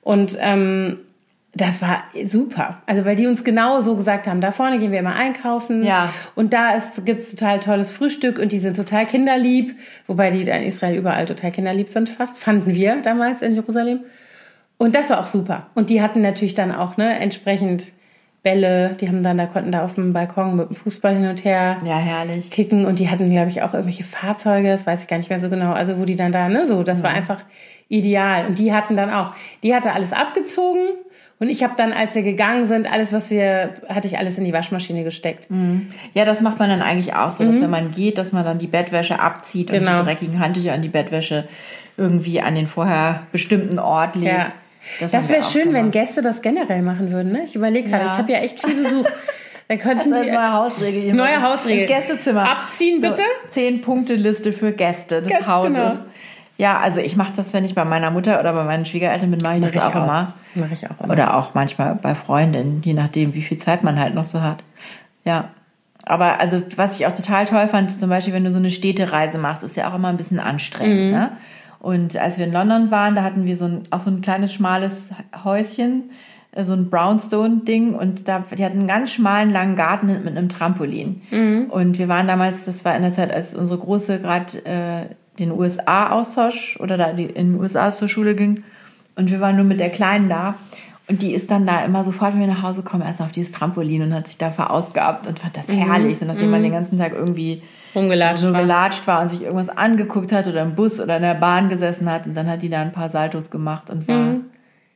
[0.00, 0.98] Und ähm,
[1.54, 2.80] das war super.
[2.86, 5.84] Also, weil die uns genau so gesagt haben, da vorne gehen wir immer einkaufen.
[5.84, 6.12] Ja.
[6.34, 9.76] Und da gibt es total tolles Frühstück und die sind total kinderlieb.
[10.06, 12.38] Wobei die da in Israel überall total kinderlieb sind fast.
[12.38, 14.00] Fanden wir damals in Jerusalem.
[14.78, 15.66] Und das war auch super.
[15.74, 17.92] Und die hatten natürlich dann auch, ne, entsprechend
[18.42, 18.96] Bälle.
[18.98, 21.76] Die haben dann, da konnten da auf dem Balkon mit dem Fußball hin und her
[21.84, 22.50] ja, herrlich.
[22.50, 22.86] kicken.
[22.86, 24.68] Und die hatten, glaube ich, auch irgendwelche Fahrzeuge.
[24.68, 25.72] Das weiß ich gar nicht mehr so genau.
[25.72, 27.04] Also, wo die dann da, ne, so, das ja.
[27.04, 27.40] war einfach
[27.88, 28.46] ideal.
[28.46, 30.80] Und die hatten dann auch, die hatte alles abgezogen
[31.42, 34.44] und ich habe dann, als wir gegangen sind, alles, was wir, hatte ich alles in
[34.44, 35.50] die Waschmaschine gesteckt.
[35.50, 35.88] Mhm.
[36.14, 37.62] Ja, das macht man dann eigentlich auch so, dass mhm.
[37.62, 39.78] wenn man geht, dass man dann die Bettwäsche abzieht genau.
[39.78, 40.04] und die genau.
[40.04, 41.48] dreckigen Handtücher an die Bettwäsche
[41.96, 44.26] irgendwie an den vorher bestimmten Ort legt.
[44.28, 44.48] Ja.
[45.00, 45.82] Das, das wäre schön, gemacht.
[45.82, 47.32] wenn Gäste das generell machen würden.
[47.32, 47.42] Ne?
[47.44, 48.12] Ich überlege gerade, ja.
[48.12, 49.08] ich habe ja echt viel Besuch.
[49.68, 51.14] Da könnten Das ist die, neue Hausregel.
[51.14, 51.86] Neue Hausregel.
[51.86, 52.50] Das Gästezimmer.
[52.50, 53.22] Abziehen, bitte?
[53.48, 55.74] Zehn Punkte Liste für Gäste des Ganz Hauses.
[55.74, 55.94] genau.
[56.58, 59.40] Ja, also ich mache das, wenn ich bei meiner Mutter oder bei meinen Schwiegereltern bin,
[59.42, 60.04] mache ich das Mach ich auch, auch.
[60.04, 60.32] immer.
[60.54, 61.12] Mach ich auch immer.
[61.12, 64.62] Oder auch manchmal bei Freundinnen, je nachdem, wie viel Zeit man halt noch so hat.
[65.24, 65.48] Ja.
[66.04, 68.70] Aber also, was ich auch total toll fand, ist zum Beispiel, wenn du so eine
[68.70, 71.06] Städtereise machst, ist ja auch immer ein bisschen anstrengend.
[71.06, 71.10] Mhm.
[71.10, 71.32] Ne?
[71.78, 74.52] Und als wir in London waren, da hatten wir so ein, auch so ein kleines
[74.52, 75.10] schmales
[75.44, 76.10] Häuschen,
[76.52, 80.48] äh, so ein Brownstone-Ding und da, die hatten einen ganz schmalen, langen Garten mit einem
[80.48, 81.22] Trampolin.
[81.30, 81.66] Mhm.
[81.70, 85.06] Und wir waren damals, das war in der Zeit, als unsere Große gerade äh,
[85.48, 88.64] den USA-Austausch oder da die in den USA zur Schule ging
[89.16, 90.54] und wir waren nur mit der Kleinen da.
[91.08, 93.52] Und die ist dann da immer sofort, wenn wir nach Hause kommen, erst auf dieses
[93.52, 96.22] Trampolin und hat sich da verausgabt und fand das herrlich.
[96.22, 97.60] Und nachdem man den ganzen Tag irgendwie
[97.94, 98.62] Rumgelatscht so war.
[98.62, 102.10] gelatscht war und sich irgendwas angeguckt hat oder im Bus oder in der Bahn gesessen
[102.10, 104.36] hat und dann hat die da ein paar Saltos gemacht und war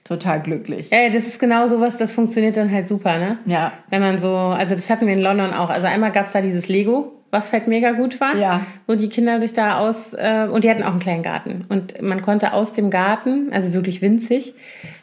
[0.05, 0.92] total glücklich.
[0.92, 3.38] Ey, das ist genau sowas, das funktioniert dann halt super, ne?
[3.44, 3.72] Ja.
[3.90, 5.68] Wenn man so, also das hatten wir in London auch.
[5.68, 8.37] Also einmal gab's da dieses Lego, was halt mega gut war.
[8.37, 8.61] Ja.
[8.87, 11.64] Wo die Kinder sich da aus, äh, und die hatten auch einen kleinen Garten.
[11.68, 14.55] Und man konnte aus dem Garten, also wirklich winzig,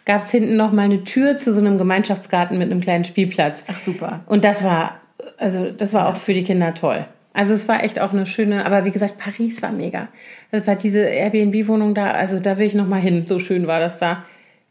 [0.06, 3.66] gab's hinten noch mal eine Tür zu so einem Gemeinschaftsgarten mit einem kleinen Spielplatz.
[3.70, 4.22] Ach super.
[4.26, 5.02] Und das war,
[5.38, 7.06] also das war auch für die Kinder toll.
[7.34, 10.08] Also es war echt auch eine schöne, aber wie gesagt, Paris war mega.
[10.52, 13.26] Also bei diese Airbnb-Wohnung da, also da will ich noch mal hin.
[13.26, 14.24] So schön war das da.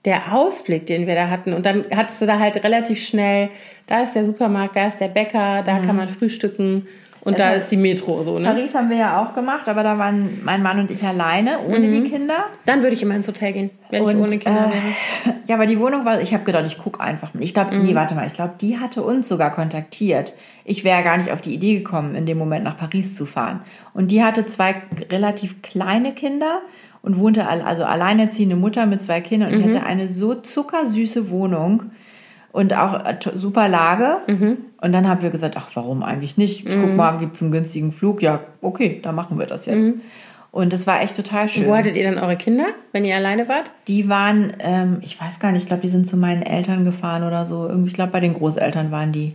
[0.04, 1.52] Der Ausblick, den wir da hatten.
[1.52, 3.50] Und dann hattest du da halt relativ schnell,
[3.86, 6.86] da ist der Supermarkt, da ist der Bäcker, da kann man frühstücken
[7.24, 8.46] und da ist die Metro so, ne?
[8.48, 11.88] Paris haben wir ja auch gemacht, aber da waren mein Mann und ich alleine, ohne
[11.90, 12.44] die Kinder.
[12.66, 15.36] Dann würde ich immer ins Hotel gehen, wenn Und, ich ohne Kinder äh, wäre.
[15.46, 17.42] Ja, aber die Wohnung war, ich habe gedacht, ich gucke einfach mal.
[17.42, 20.34] Ich glaube, nee, warte mal, ich glaube, die hatte uns sogar kontaktiert.
[20.64, 23.60] Ich wäre gar nicht auf die Idee gekommen, in dem Moment nach Paris zu fahren.
[23.92, 24.76] Und die hatte zwei
[25.10, 26.60] relativ kleine Kinder
[27.02, 31.30] und wohnte, al- also alleinerziehende Mutter mit zwei Kindern und die hatte eine so zuckersüße
[31.30, 31.84] Wohnung
[32.52, 34.18] und auch äh, super Lage.
[34.80, 36.66] Und dann haben wir gesagt, ach, warum eigentlich nicht?
[36.66, 38.22] Guck mal, gibt's einen günstigen Flug?
[38.22, 39.94] Ja, okay, dann machen wir das jetzt.
[40.52, 41.66] Und das war echt total schön.
[41.66, 43.70] Wo hattet ihr dann eure Kinder, wenn ihr alleine wart?
[43.88, 47.24] Die waren, ähm, ich weiß gar nicht, ich glaube, die sind zu meinen Eltern gefahren
[47.24, 47.66] oder so.
[47.66, 49.34] Irgendwie, ich glaube, bei den Großeltern waren die.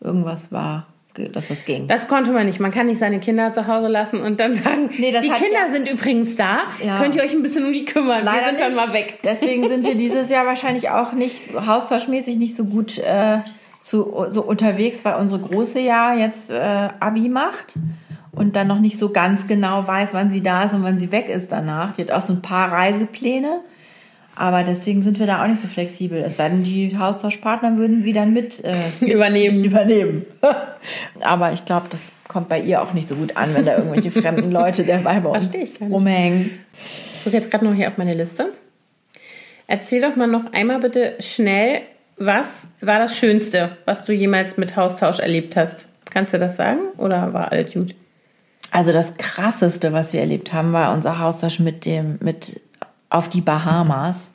[0.00, 0.86] Irgendwas war,
[1.32, 1.86] dass das ging.
[1.86, 2.60] Das konnte man nicht.
[2.60, 5.70] Man kann nicht seine Kinder zu Hause lassen und dann sagen, Nee, die Kinder ja-
[5.70, 6.58] sind übrigens da.
[6.84, 6.98] Ja.
[7.00, 8.24] Könnt ihr euch ein bisschen um die kümmern?
[8.24, 8.76] wir sind dann nicht.
[8.76, 9.18] mal weg.
[9.24, 13.38] Deswegen sind wir dieses Jahr wahrscheinlich auch nicht so- austauschmäßig nicht so gut äh,
[13.80, 17.74] zu, so unterwegs, weil unsere große ja jetzt äh, Abi macht
[18.32, 21.10] und dann noch nicht so ganz genau weiß, wann sie da ist und wann sie
[21.12, 21.92] weg ist danach.
[21.94, 23.60] Die hat auch so ein paar Reisepläne.
[24.38, 26.22] Aber deswegen sind wir da auch nicht so flexibel.
[26.24, 28.74] Es sei denn, die Austauschpartner würden sie dann mit äh,
[29.04, 29.64] Übernehmen.
[29.64, 30.24] übernehmen.
[31.20, 34.10] Aber ich glaube, das kommt bei ihr auch nicht so gut an, wenn da irgendwelche
[34.12, 36.50] fremden Leute derweil bei uns ich rumhängen.
[37.16, 38.52] Ich gucke jetzt gerade noch hier auf meine Liste.
[39.66, 41.82] Erzähl doch mal noch einmal bitte schnell,
[42.16, 45.88] was war das Schönste, was du jemals mit Haustausch erlebt hast?
[46.10, 46.78] Kannst du das sagen?
[46.96, 47.94] Oder war alles gut?
[48.70, 52.60] Also das krasseste, was wir erlebt haben, war unser Austausch mit dem, mit
[53.10, 54.30] auf die Bahamas.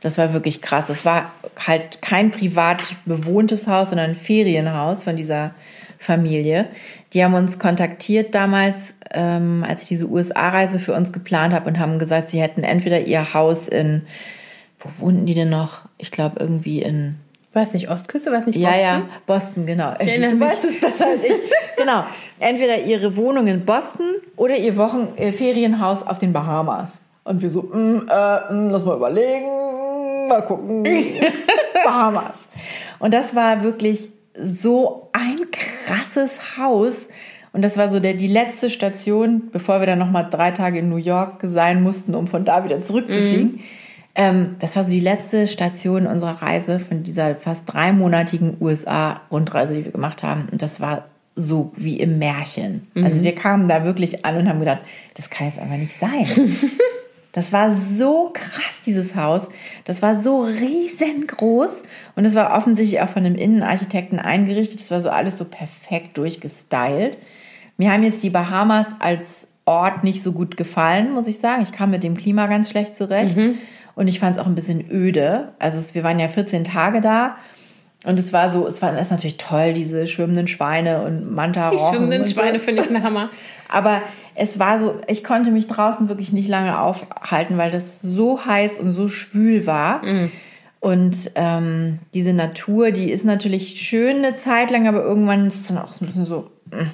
[0.00, 0.86] Das war wirklich krass.
[0.86, 1.30] Das war
[1.66, 5.52] halt kein privat bewohntes Haus, sondern ein Ferienhaus von dieser
[5.98, 6.66] Familie.
[7.12, 11.78] Die haben uns kontaktiert damals, ähm, als ich diese USA-Reise für uns geplant habe und
[11.78, 14.02] haben gesagt, sie hätten entweder ihr Haus in,
[14.78, 15.82] wo wohnten die denn noch?
[15.98, 17.16] Ich glaube irgendwie in
[17.52, 18.30] War es nicht Ostküste?
[18.30, 18.82] War es nicht ja, Boston?
[18.82, 19.90] ja, Boston, genau.
[19.90, 20.48] erinnere du mich.
[20.48, 21.32] weißt es besser als ich.
[21.76, 22.04] genau.
[22.38, 27.00] Entweder ihre Wohnung in Boston oder ihr Wochen äh, Ferienhaus auf den Bahamas.
[27.24, 29.46] Und wir so, mm, äh, mm, lass mal überlegen,
[30.28, 30.84] mal gucken.
[31.84, 32.48] Bahamas.
[32.98, 37.08] Und das war wirklich so ein krasses Haus.
[37.52, 40.88] Und das war so der, die letzte Station, bevor wir dann nochmal drei Tage in
[40.88, 43.60] New York sein mussten, um von da wieder zurückzufliegen.
[44.14, 49.84] Ähm, das war so die letzte Station unserer Reise von dieser fast dreimonatigen USA-Rundreise, die
[49.84, 50.48] wir gemacht haben.
[50.50, 51.06] Und das war
[51.36, 52.88] so wie im Märchen.
[52.94, 54.80] Also wir kamen da wirklich an und haben gedacht,
[55.14, 56.26] das kann jetzt einfach nicht sein.
[57.32, 59.50] Das war so krass, dieses Haus.
[59.84, 61.84] Das war so riesengroß.
[62.16, 64.80] Und es war offensichtlich auch von einem Innenarchitekten eingerichtet.
[64.80, 67.18] Das war so alles so perfekt durchgestylt.
[67.76, 71.62] Mir haben jetzt die Bahamas als Ort nicht so gut gefallen, muss ich sagen.
[71.62, 73.36] Ich kam mit dem Klima ganz schlecht zurecht.
[73.94, 75.52] Und ich fand es auch ein bisschen öde.
[75.58, 77.36] Also es, wir waren ja 14 Tage da.
[78.04, 81.68] Und es war so, es war das ist natürlich toll, diese schwimmenden Schweine und manta
[81.70, 83.28] Die schwimmenden Schweine finde ich ein Hammer.
[83.68, 84.00] aber
[84.42, 88.78] es war so, ich konnte mich draußen wirklich nicht lange aufhalten, weil das so heiß
[88.78, 90.00] und so schwül war.
[90.80, 95.66] Und ähm, diese Natur, die ist natürlich schön eine Zeit lang, aber irgendwann ist es
[95.68, 96.50] dann auch so ein bisschen so.
[96.70, 96.86] mm.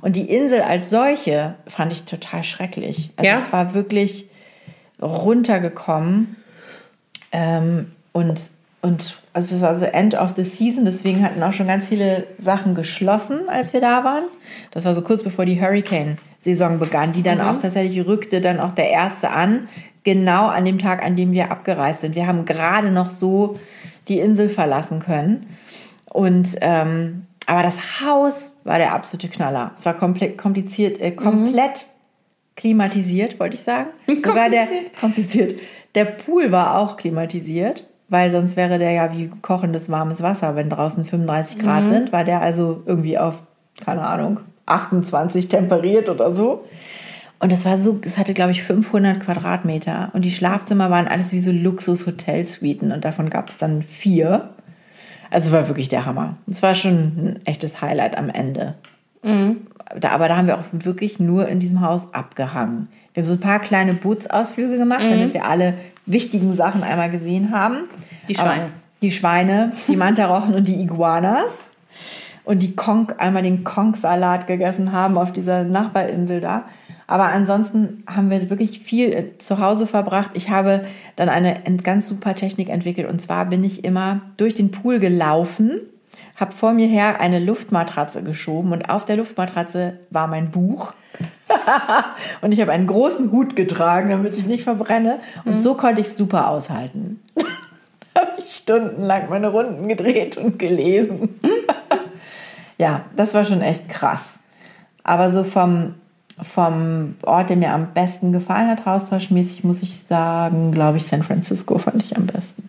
[0.00, 3.10] Und die Insel als solche fand ich total schrecklich.
[3.16, 3.36] Also Ja?
[3.36, 4.28] es war wirklich
[5.00, 6.36] runtergekommen.
[7.32, 8.50] Ähm, und
[8.80, 12.24] und also es war so End of the Season, deswegen hatten auch schon ganz viele
[12.38, 14.22] Sachen geschlossen, als wir da waren.
[14.70, 17.44] Das war so kurz bevor die Hurricane-Saison begann, die dann mhm.
[17.44, 19.68] auch tatsächlich rückte dann auch der erste an,
[20.04, 22.14] genau an dem Tag, an dem wir abgereist sind.
[22.14, 23.54] Wir haben gerade noch so
[24.06, 25.46] die Insel verlassen können.
[26.12, 29.72] Und ähm, aber das Haus war der absolute Knaller.
[29.76, 32.54] Es war komplett kompliziert, äh, komplett mhm.
[32.54, 33.90] klimatisiert, wollte ich sagen.
[34.06, 34.68] Sogar der
[35.00, 35.56] kompliziert.
[35.96, 37.84] Der Pool war auch klimatisiert
[38.14, 41.88] weil sonst wäre der ja wie kochendes warmes Wasser, wenn draußen 35 Grad mhm.
[41.88, 43.42] sind, war der also irgendwie auf,
[43.84, 46.64] keine Ahnung, 28 temperiert oder so.
[47.40, 51.32] Und es war so, es hatte glaube ich 500 Quadratmeter und die Schlafzimmer waren alles
[51.32, 54.50] wie so Luxus-Hotel-Suiten und davon gab es dann vier.
[55.30, 56.36] Also war wirklich der Hammer.
[56.48, 58.76] Es war schon ein echtes Highlight am Ende.
[59.24, 59.66] Mhm.
[59.98, 62.88] Da, aber da haben wir auch wirklich nur in diesem Haus abgehangen.
[63.12, 65.10] Wir haben so ein paar kleine Bootsausflüge gemacht, mhm.
[65.10, 65.74] damit wir alle
[66.06, 67.84] wichtigen Sachen einmal gesehen haben.
[68.28, 68.62] Die Schweine.
[68.62, 68.70] Aber
[69.02, 71.52] die Schweine, die Mantarochen und die Iguanas.
[72.44, 76.64] Und die Konk, einmal den Konk-Salat gegessen haben auf dieser Nachbarinsel da.
[77.06, 80.30] Aber ansonsten haben wir wirklich viel äh, zu Hause verbracht.
[80.34, 80.84] Ich habe
[81.16, 83.08] dann eine ganz super Technik entwickelt.
[83.08, 85.80] Und zwar bin ich immer durch den Pool gelaufen,
[86.36, 90.94] habe vor mir her eine Luftmatratze geschoben und auf der Luftmatratze war mein Buch.
[92.40, 95.20] und ich habe einen großen Hut getragen, damit ich nicht verbrenne.
[95.44, 95.58] Und mhm.
[95.58, 97.20] so konnte ich es super aushalten.
[98.18, 101.40] habe ich stundenlang meine Runden gedreht und gelesen.
[102.78, 104.38] ja, das war schon echt krass.
[105.02, 105.94] Aber so vom,
[106.42, 111.22] vom Ort, der mir am besten gefallen hat, austauschmäßig, muss ich sagen, glaube ich, San
[111.22, 112.68] Francisco fand ich am besten.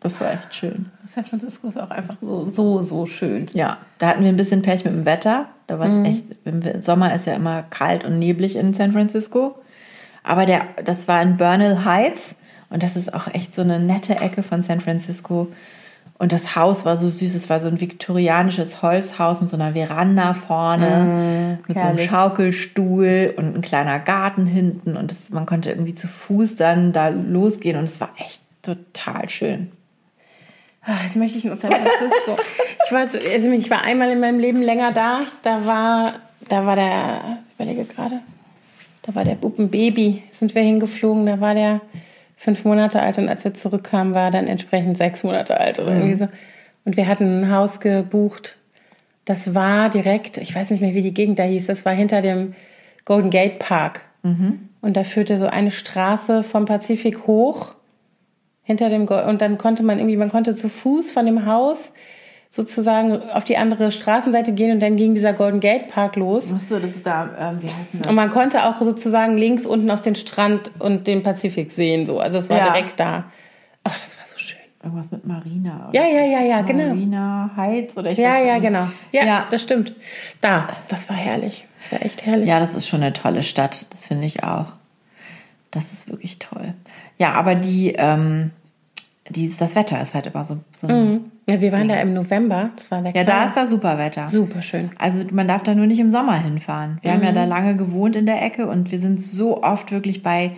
[0.00, 0.90] Das war echt schön.
[1.04, 3.48] San Francisco ist auch einfach so, so, so schön.
[3.52, 5.46] Ja, da hatten wir ein bisschen Pech mit dem Wetter.
[5.66, 6.04] Da war es mhm.
[6.06, 9.56] echt, im Sommer ist ja immer kalt und neblig in San Francisco.
[10.22, 12.34] Aber der, das war in Bernal Heights
[12.70, 15.48] und das ist auch echt so eine nette Ecke von San Francisco.
[16.18, 17.34] Und das Haus war so süß.
[17.34, 21.98] Es war so ein viktorianisches Holzhaus mit so einer Veranda vorne, mm, mit so einem
[21.98, 24.96] Schaukelstuhl und ein kleiner Garten hinten.
[24.96, 27.78] Und das, man konnte irgendwie zu Fuß dann da losgehen.
[27.78, 29.72] Und es war echt total schön.
[30.82, 32.38] Ach, jetzt möchte ich in San Francisco.
[32.86, 35.22] ich, war, also ich war einmal in meinem Leben länger da.
[35.42, 36.14] Da war,
[36.48, 38.20] da war der, ich überlege gerade,
[39.02, 40.22] da war der Bub ein Baby.
[40.32, 41.80] Sind wir hingeflogen, da war der
[42.36, 45.90] fünf Monate alt und als wir zurückkamen, war er dann entsprechend sechs Monate alt oder
[45.90, 45.98] mhm.
[45.98, 46.26] irgendwie so.
[46.86, 48.56] Und wir hatten ein Haus gebucht.
[49.26, 52.22] Das war direkt, ich weiß nicht mehr, wie die Gegend da hieß, das war hinter
[52.22, 52.54] dem
[53.04, 54.00] Golden Gate Park.
[54.22, 54.70] Mhm.
[54.80, 57.74] Und da führte so eine Straße vom Pazifik hoch
[58.70, 61.92] hinter dem Go und dann konnte man irgendwie, man konnte zu Fuß von dem Haus
[62.48, 66.52] sozusagen auf die andere Straßenseite gehen und dann ging dieser Golden Gate Park los.
[66.52, 68.06] Achso, das ist da, ähm, wie heißt das?
[68.06, 72.18] Und man konnte auch sozusagen links unten auf den Strand und den Pazifik sehen, so.
[72.18, 72.72] Also es war ja.
[72.72, 73.24] direkt da.
[73.84, 74.58] Ach, das war so schön.
[74.82, 75.90] Irgendwas mit Marina.
[75.92, 76.88] Ja, ja, ja, ja, genau.
[76.88, 78.62] Marina Heights oder ich Ja, ja, nicht.
[78.62, 78.86] genau.
[79.12, 79.94] Ja, ja, das stimmt.
[80.40, 81.66] Da, das war herrlich.
[81.78, 82.48] Das war echt herrlich.
[82.48, 83.86] Ja, das ist schon eine tolle Stadt.
[83.90, 84.66] Das finde ich auch.
[85.70, 86.74] Das ist wirklich toll.
[87.18, 88.50] Ja, aber die, ähm,
[89.30, 90.58] dieses, das Wetter ist halt immer so.
[90.76, 91.30] so mhm.
[91.48, 91.88] Ja, wir waren Ding.
[91.88, 92.70] da im November.
[92.76, 94.28] Das war der ja, da ist da super Wetter.
[94.28, 94.90] Super schön.
[94.98, 96.98] Also man darf da nur nicht im Sommer hinfahren.
[97.02, 97.16] Wir mhm.
[97.16, 100.52] haben ja da lange gewohnt in der Ecke und wir sind so oft wirklich bei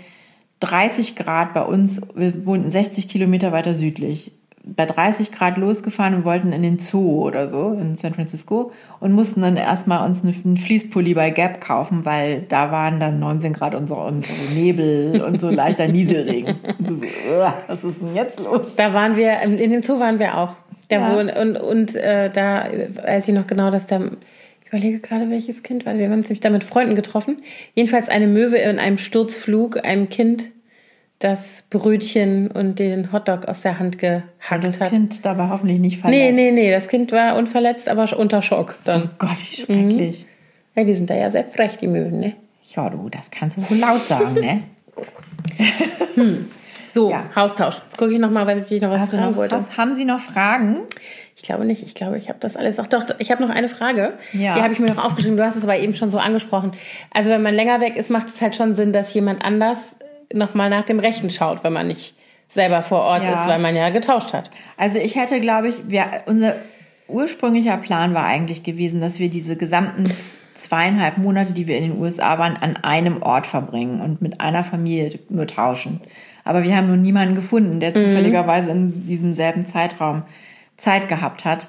[0.61, 2.03] 30 Grad bei uns.
[2.14, 4.33] Wir wohnten 60 Kilometer weiter südlich
[4.64, 9.12] bei 30 Grad losgefahren und wollten in den Zoo oder so in San Francisco und
[9.12, 13.74] mussten dann erstmal uns einen Fließpulli bei Gap kaufen, weil da waren dann 19 Grad
[13.74, 16.56] und so, und so Nebel und so leichter Nieselregen.
[16.84, 17.00] So,
[17.66, 18.76] was ist denn jetzt los?
[18.76, 20.54] Da waren wir, in dem Zoo waren wir auch.
[20.88, 21.14] Da ja.
[21.14, 22.66] Wo, und und äh, da
[23.04, 24.00] weiß ich noch genau, dass da,
[24.62, 25.96] ich überlege gerade, welches Kind war.
[25.96, 27.38] Wir haben uns nämlich da mit Freunden getroffen.
[27.74, 30.50] Jedenfalls eine Möwe in einem Sturzflug einem Kind
[31.23, 34.64] das Brötchen und den Hotdog aus der Hand gehackt hat.
[34.64, 36.20] Das Kind dabei hoffentlich nicht verletzt.
[36.20, 39.05] Nee, nee, nee, das Kind war unverletzt, aber unter Schock dann.
[39.05, 40.25] Oh Gott, wie schrecklich.
[40.25, 40.81] Mhm.
[40.81, 42.35] Ja, die sind da ja sehr frech, die Möwen, ne?
[42.75, 44.62] Ja, du, das kannst du wohl laut sagen, ne?
[46.14, 46.47] hm.
[46.95, 47.25] So, ja.
[47.35, 47.81] Haustausch.
[47.85, 49.57] Jetzt gucke ich nochmal, weil ich noch was Hast fragen wollte.
[49.57, 50.81] Was, haben Sie noch Fragen?
[51.37, 51.83] Ich glaube nicht.
[51.83, 52.79] Ich glaube, ich habe das alles.
[52.79, 54.14] Ach doch, ich habe noch eine Frage.
[54.33, 54.55] Ja.
[54.55, 55.37] Die habe ich mir noch aufgeschrieben.
[55.37, 56.73] Du hast es aber eben schon so angesprochen.
[57.11, 59.97] Also wenn man länger weg ist, macht es halt schon Sinn, dass jemand anders
[60.35, 62.14] nochmal nach dem Rechten schaut, wenn man nicht
[62.49, 63.33] selber vor Ort ja.
[63.33, 64.51] ist, weil man ja getauscht hat.
[64.76, 66.55] Also ich hätte, glaube ich, wir, unser
[67.09, 70.11] ursprünglicher Plan war eigentlich gewesen, dass wir diese gesamten
[70.55, 74.64] zweieinhalb Monate, die wir in den USA waren, an einem Ort verbringen und mit einer
[74.64, 76.01] Familie nur tauschen.
[76.45, 77.97] Aber wir haben nur niemanden gefunden, der mhm.
[77.97, 80.22] zufälligerweise in diesem selben Zeitraum
[80.76, 81.68] Zeit gehabt hat.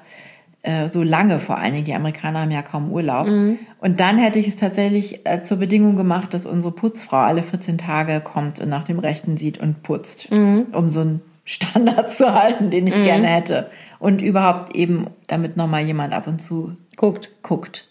[0.64, 1.84] Äh, so lange vor allen Dingen.
[1.84, 3.26] Die Amerikaner haben ja kaum Urlaub.
[3.26, 3.58] Mhm.
[3.80, 7.76] Und dann hätte ich es tatsächlich äh, zur Bedingung gemacht, dass unsere Putzfrau alle 14
[7.76, 10.68] Tage kommt und nach dem Rechten sieht und putzt, mhm.
[10.72, 13.68] um so ein Standard zu halten, den ich gerne hätte.
[13.98, 17.30] Und überhaupt eben, damit nochmal jemand ab und zu Guckt.
[17.42, 17.88] guckt.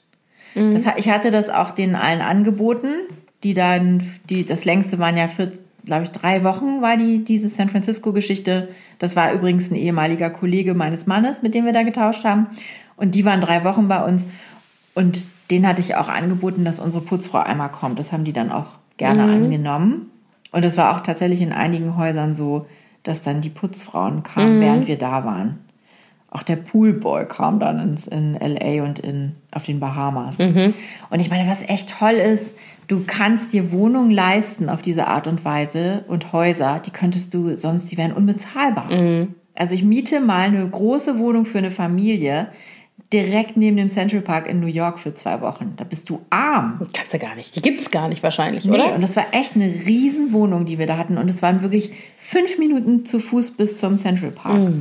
[0.55, 2.93] Das, ich hatte das auch denen allen angeboten,
[3.43, 5.51] die dann, die, das längste waren ja für,
[5.86, 8.69] glaube ich, drei Wochen war die, diese San Francisco-Geschichte.
[8.99, 12.47] Das war übrigens ein ehemaliger Kollege meines Mannes, mit dem wir da getauscht haben.
[12.95, 14.27] Und die waren drei Wochen bei uns.
[14.95, 17.99] Und den hatte ich auch angeboten, dass unsere Putzfrau einmal kommt.
[17.99, 20.11] Das haben die dann auch gerne angenommen.
[20.51, 22.67] Und es war auch tatsächlich in einigen Häusern so,
[23.01, 25.59] dass dann die Putzfrauen kamen, während wir da waren.
[26.36, 30.39] Auch der Poolboy kam dann ins, in LA und in, auf den Bahamas.
[31.11, 32.55] Und ich meine, was echt toll ist,
[32.88, 37.55] du kannst dir Wohnungen leisten auf diese Art und Weise und Häuser, die könntest du
[37.55, 38.89] sonst, die wären unbezahlbar.
[39.55, 42.47] Also ich miete mal eine große Wohnung für eine Familie
[43.11, 45.73] direkt neben dem Central Park in New York für zwei Wochen.
[45.77, 46.81] Da bist du arm.
[46.93, 47.55] Kannst du gar nicht.
[47.55, 48.95] Die gibt's gar nicht wahrscheinlich, Nee, oder?
[48.95, 51.19] und das war echt eine riesen Wohnung, die wir da hatten.
[51.19, 54.71] Und es waren wirklich fünf Minuten zu Fuß bis zum Central Park.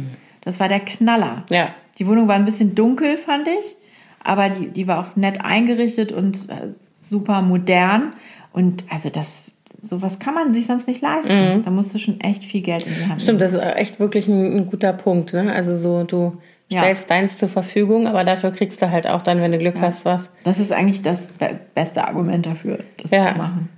[0.42, 1.44] Das war der Knaller.
[1.50, 1.68] Ja.
[1.98, 3.76] Die Wohnung war ein bisschen dunkel, fand ich.
[4.24, 6.68] Aber die, die war auch nett eingerichtet und äh,
[7.00, 8.12] super modern.
[8.52, 9.42] Und also das,
[9.80, 11.62] sowas kann man sich sonst nicht leisten.
[11.64, 14.28] Da musst du schon echt viel Geld in die Hand Stimmt, das ist echt wirklich
[14.28, 15.32] ein, ein guter Punkt.
[15.32, 15.52] Ne?
[15.52, 16.38] Also so, du
[16.68, 16.80] Ja.
[16.80, 20.04] stellst deins zur Verfügung, aber dafür kriegst du halt auch dann, wenn du Glück hast,
[20.04, 20.30] was.
[20.44, 23.32] Das ist eigentlich das be beste Argument dafür, das Ja.
[23.32, 23.68] zu machen.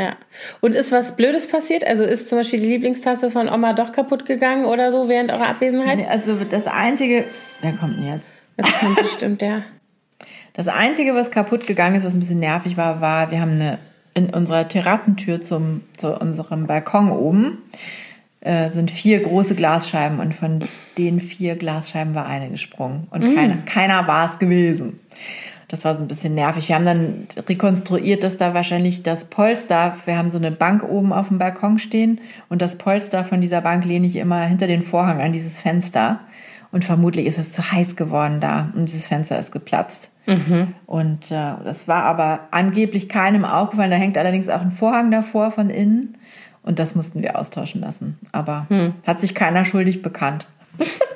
[0.00, 0.16] Ja.
[0.60, 1.86] Und ist was Blödes passiert?
[1.86, 5.48] Also ist zum Beispiel die Lieblingstasse von Oma doch kaputt gegangen oder so während eurer
[5.48, 6.08] Abwesenheit?
[6.08, 7.24] Also das Einzige,
[7.60, 8.32] wer kommt denn jetzt?
[8.56, 9.62] Das kommt bestimmt, ja.
[10.54, 13.78] Das Einzige, was kaputt gegangen ist, was ein bisschen nervig war, war, wir haben eine
[14.14, 17.58] in unserer Terrassentür zum, zu unserem Balkon oben
[18.40, 20.60] äh, sind vier große Glasscheiben und von
[20.98, 24.99] den vier Glasscheiben war eine gesprungen und keiner, keiner war es gewesen.
[25.70, 26.68] Das war so ein bisschen nervig.
[26.68, 31.12] Wir haben dann rekonstruiert, dass da wahrscheinlich das Polster, wir haben so eine Bank oben
[31.12, 34.82] auf dem Balkon stehen und das Polster von dieser Bank lehne ich immer hinter den
[34.82, 36.18] Vorhang an dieses Fenster.
[36.72, 40.10] Und vermutlich ist es zu heiß geworden da und dieses Fenster ist geplatzt.
[40.86, 43.92] Und äh, das war aber angeblich keinem aufgefallen.
[43.92, 46.16] Da hängt allerdings auch ein Vorhang davor von innen.
[46.62, 48.18] Und das mussten wir austauschen lassen.
[48.32, 48.66] Aber
[49.06, 50.48] hat sich keiner schuldig bekannt.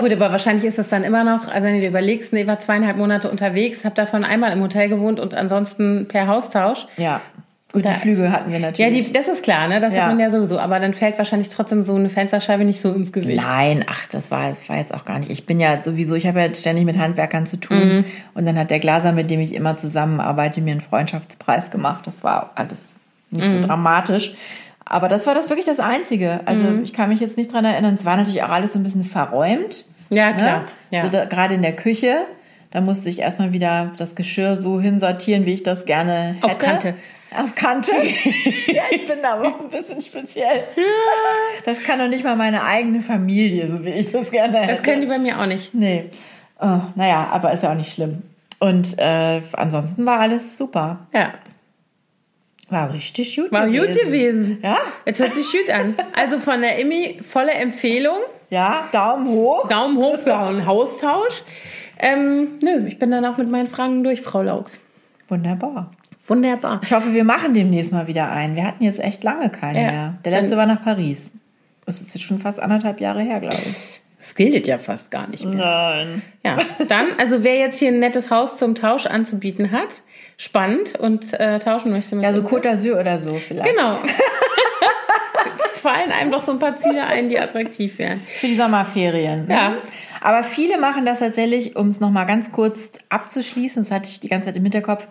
[0.00, 2.58] Gut, aber wahrscheinlich ist es dann immer noch, also wenn du dir überlegst, nee, war
[2.58, 6.86] zweieinhalb Monate unterwegs, hab davon einmal im Hotel gewohnt und ansonsten per Haustausch.
[6.96, 7.20] Ja.
[7.72, 9.06] Gut, Da- die Flüge hatten wir Ja, natürlich.
[9.06, 9.78] die, das ist klar, ne?
[9.78, 10.02] Das Ja.
[10.02, 10.58] hat man ja sowieso.
[10.58, 13.40] Aber dann fällt wahrscheinlich trotzdem so eine Fensterscheibe nicht so ins Gesicht.
[13.40, 15.30] Nein, ach, das war, das war jetzt auch gar nicht.
[15.30, 18.04] Ich bin ja sowieso, ich habe ja ständig mit Handwerkern zu tun.
[18.34, 22.08] Und dann hat der Glaser, mit dem ich immer zusammenarbeite, mir einen Freundschaftspreis gemacht.
[22.08, 22.94] Das war alles
[23.30, 24.34] nicht so dramatisch.
[24.84, 26.40] Aber das war das wirklich das Einzige.
[26.46, 27.94] Also ich kann mich jetzt nicht dran erinnern.
[27.94, 29.84] Es war natürlich auch alles so ein bisschen verräumt.
[30.10, 30.60] Ja, klar.
[30.60, 30.66] Ne?
[30.90, 31.02] Ja.
[31.02, 32.26] So da, gerade in der Küche.
[32.70, 36.44] Da musste ich erstmal wieder das Geschirr so hinsortieren, wie ich das gerne hätte.
[36.44, 36.94] Auf Kante.
[37.36, 37.92] Auf Kante.
[38.68, 40.64] ja, ich bin da auch ein bisschen speziell.
[41.64, 44.72] Das kann doch nicht mal meine eigene Familie, so wie ich das gerne hätte.
[44.72, 45.74] das können die bei mir auch nicht.
[45.74, 46.10] Nee.
[46.60, 48.22] Oh, naja, aber ist ja auch nicht schlimm.
[48.60, 51.06] Und äh, ansonsten war alles super.
[51.12, 51.32] Ja.
[52.68, 54.58] War richtig gut War gut gewesen.
[54.62, 55.96] Ja, Es hört sich gut an.
[56.16, 58.18] Also von der Immi volle Empfehlung.
[58.50, 59.68] Ja, Daumen hoch.
[59.68, 61.42] Daumen hoch für einen Haustausch.
[61.98, 64.80] Ähm, nö, ich bin dann auch mit meinen Fragen durch, Frau Laux.
[65.28, 65.90] Wunderbar.
[66.26, 66.80] Wunderbar.
[66.82, 68.56] Ich hoffe, wir machen demnächst mal wieder einen.
[68.56, 69.90] Wir hatten jetzt echt lange keine Ja.
[69.90, 70.14] mehr.
[70.24, 71.30] Der letzte war nach Paris.
[71.86, 74.00] Das ist jetzt schon fast anderthalb Jahre her, glaube ich.
[74.18, 75.54] Das gilt ja fast gar nicht mehr.
[75.56, 76.22] Nein.
[76.44, 80.02] Ja, dann, also wer jetzt hier ein nettes Haus zum Tausch anzubieten hat,
[80.36, 82.42] spannend und äh, tauschen möchte mit Ja, so.
[82.42, 83.68] Côte d'Azur oder so vielleicht.
[83.70, 83.98] Genau.
[85.80, 88.20] Fallen einem doch so ein paar Ziele ein, die attraktiv wären.
[88.20, 89.46] Für die Sommerferien.
[89.46, 89.54] ne?
[89.54, 89.76] Ja.
[90.20, 94.28] Aber viele machen das tatsächlich, um es nochmal ganz kurz abzuschließen, das hatte ich die
[94.28, 95.08] ganze Zeit im Hinterkopf.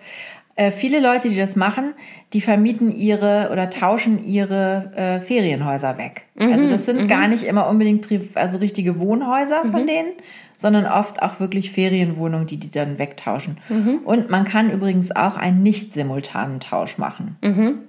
[0.55, 1.93] Äh, viele Leute, die das machen,
[2.33, 6.23] die vermieten ihre oder tauschen ihre äh, Ferienhäuser weg.
[6.51, 8.05] also das sind gar nicht immer unbedingt
[8.35, 10.11] also richtige Wohnhäuser von denen,
[10.57, 13.57] sondern oft auch wirklich Ferienwohnungen, die die dann wegtauschen.
[14.03, 17.37] Und man kann übrigens auch einen nicht simultanen Tausch machen.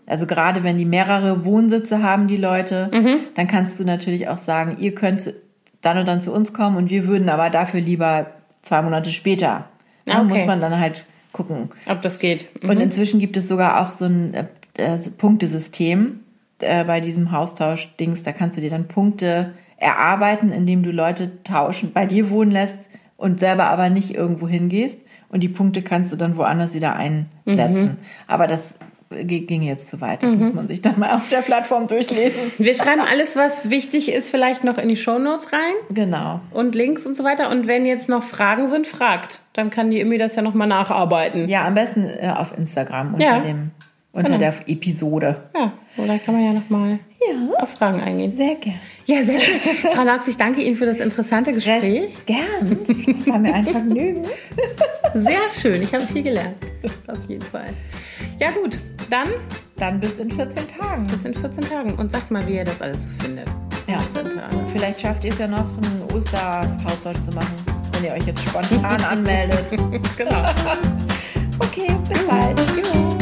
[0.07, 2.89] Also gerade wenn die mehrere Wohnsitze haben, die Leute,
[3.35, 5.35] dann kannst du natürlich auch sagen, ihr könnt
[5.83, 8.27] dann und dann zu uns kommen und wir würden aber dafür lieber
[8.63, 9.65] zwei Monate später.
[10.05, 10.29] Da Ah, okay.
[10.29, 11.69] muss man dann halt gucken.
[11.87, 12.49] Ob das geht.
[12.65, 14.45] Und inzwischen gibt es sogar auch so ein äh,
[14.79, 16.21] äh, Punktesystem
[16.61, 18.23] äh, bei diesem Haustausch-Dings.
[18.23, 22.91] Da kannst du dir dann Punkte erarbeiten, indem du Leute tauschen, bei dir wohnen lässt
[23.17, 24.99] und selber aber nicht irgendwo hingehst.
[25.29, 27.99] Und die Punkte kannst du dann woanders wieder einsetzen.
[28.27, 28.75] Aber das
[29.11, 30.23] ging jetzt zu weit.
[30.23, 32.41] Das muss man sich dann mal auf der Plattform durchlesen.
[32.59, 36.41] Wir schreiben alles, was wichtig ist, vielleicht noch in die Shownotes rein Genau.
[36.53, 37.51] und Links und so weiter.
[37.51, 39.41] Und wenn jetzt noch Fragen sind, fragt.
[39.53, 41.49] Dann kann die Immi das ja nochmal nacharbeiten.
[41.49, 43.39] Ja, am besten äh, auf Instagram unter Ja.
[43.41, 43.73] dem
[44.13, 44.39] unter Genau.
[44.39, 45.41] der Episode.
[45.57, 47.63] Ja, oder kann man ja nochmal Ja.
[47.63, 48.33] auf Fragen eingehen.
[48.37, 48.79] Sehr gerne.
[49.07, 49.61] Ja, sehr schön.
[49.93, 52.13] Frau Laux, ich danke Ihnen für das interessante Gespräch.
[52.27, 52.79] Gern.
[52.89, 54.25] Das war mir ein Vergnügen.
[55.15, 56.57] Sehr schön, ich habe viel gelernt.
[57.09, 57.71] Auf jeden Fall.
[58.39, 58.79] Ja gut,
[59.11, 59.29] dann
[59.77, 61.07] Dann bis in 14 Tagen.
[61.07, 61.95] bis in 14 Tagen.
[61.97, 63.49] Und sagt mal, wie ihr das alles so findet.
[63.87, 63.99] Ja.
[64.15, 64.57] 14 Tage.
[64.73, 67.55] Vielleicht schafft ihr es ja noch, einen Osterhaushalt zu machen,
[67.93, 69.65] wenn ihr euch jetzt spontan anmeldet.
[70.17, 70.45] Genau.
[71.63, 73.20] Okay, bis bald.